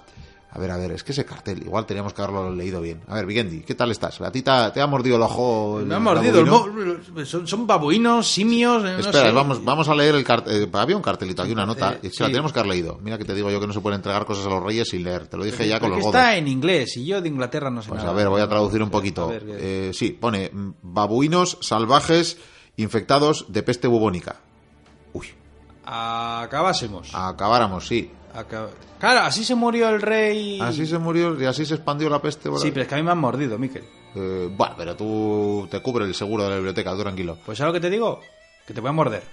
A 0.49 0.59
ver, 0.59 0.71
a 0.71 0.77
ver, 0.77 0.91
es 0.93 1.03
que 1.03 1.11
ese 1.11 1.25
cartel, 1.25 1.61
igual 1.61 1.85
teníamos 1.85 2.13
que 2.13 2.21
haberlo 2.21 2.49
leído 2.55 2.79
bien. 2.81 3.01
A 3.07 3.15
ver, 3.15 3.25
Vikendi, 3.25 3.61
¿qué 3.61 3.75
tal 3.75 3.91
estás? 3.91 4.19
¿A 4.21 4.31
ti 4.31 4.41
te 4.41 4.49
ha, 4.49 4.71
te 4.71 4.81
ha 4.81 4.87
mordido 4.87 5.17
el 5.17 5.21
ojo? 5.21 5.81
Me 5.85 5.93
ha 5.93 5.99
mordido. 5.99 6.39
el 6.39 6.45
babuino? 6.45 7.25
son, 7.25 7.45
son 7.45 7.67
babuinos, 7.67 8.27
simios. 8.31 8.81
eh, 8.83 8.93
no 8.93 8.99
Espera, 8.99 9.25
sé. 9.27 9.31
vamos, 9.33 9.63
vamos 9.63 9.87
a 9.89 9.93
leer 9.93 10.15
el 10.15 10.23
cartel. 10.23 10.69
había 10.73 10.95
un 10.95 11.01
cartelito, 11.03 11.41
aquí 11.43 11.51
una 11.51 11.65
nota. 11.65 11.99
Eh, 12.01 12.09
se 12.11 12.23
la 12.23 12.27
sí. 12.27 12.31
tenemos 12.31 12.53
que 12.53 12.59
haber 12.59 12.71
leído. 12.71 12.97
Mira 13.03 13.17
que 13.17 13.25
te 13.25 13.35
digo 13.35 13.51
yo 13.51 13.59
que 13.59 13.67
no 13.67 13.73
se 13.73 13.81
pueden 13.81 13.97
entregar 13.97 14.25
cosas 14.25 14.45
a 14.45 14.49
los 14.49 14.63
reyes 14.63 14.87
sin 14.87 15.03
leer. 15.03 15.27
Te 15.27 15.35
lo 15.37 15.43
dije 15.43 15.67
ya 15.67 15.79
con 15.81 15.89
los 15.91 15.99
godos. 15.99 16.15
está 16.15 16.37
en 16.37 16.47
inglés 16.47 16.95
y 16.97 17.05
yo 17.05 17.21
de 17.21 17.27
Inglaterra 17.27 17.69
no 17.69 17.81
sé 17.81 17.89
Pues 17.89 17.99
nada. 17.99 18.11
a 18.11 18.15
ver, 18.15 18.29
voy 18.29 18.41
a 18.41 18.47
traducir 18.47 18.81
un 18.81 18.89
poquito. 18.89 19.29
Eh, 19.33 19.91
sí, 19.93 20.11
pone 20.11 20.49
mm, 20.51 20.69
babuinos 20.81 21.57
salvajes 21.61 22.37
infectados 22.77 23.45
de 23.49 23.63
peste 23.63 23.87
bubónica. 23.87 24.37
Uy, 25.13 25.27
Acabásemos. 25.85 27.09
acabáramos, 27.13 27.87
sí. 27.87 28.11
Acab- 28.37 28.69
Claro, 28.99 29.21
así 29.21 29.43
se 29.43 29.55
murió 29.55 29.89
el 29.89 30.01
rey. 30.01 30.59
Así 30.61 30.85
se 30.85 30.97
murió 30.99 31.39
y 31.41 31.45
así 31.45 31.65
se 31.65 31.73
expandió 31.75 32.09
la 32.09 32.21
peste. 32.21 32.49
Sí, 32.57 32.69
pero 32.71 32.83
es 32.83 32.87
que 32.87 32.93
a 32.95 32.97
mí 32.97 33.03
me 33.03 33.11
han 33.11 33.17
mordido, 33.17 33.57
Miquel. 33.57 33.83
Eh, 34.15 34.49
bueno, 34.51 34.75
pero 34.77 34.95
tú 34.95 35.67
te 35.71 35.81
cubre 35.81 36.05
el 36.05 36.13
seguro 36.15 36.43
de 36.43 36.49
la 36.51 36.55
biblioteca, 36.55 36.91
tú 36.95 37.01
tranquilo. 37.01 37.37
Pues 37.45 37.57
¿sabes 37.57 37.69
lo 37.73 37.73
que 37.73 37.81
te 37.81 37.89
digo? 37.89 38.19
Que 38.65 38.73
te 38.73 38.81
voy 38.81 38.89
a 38.89 38.93
morder. 38.93 39.23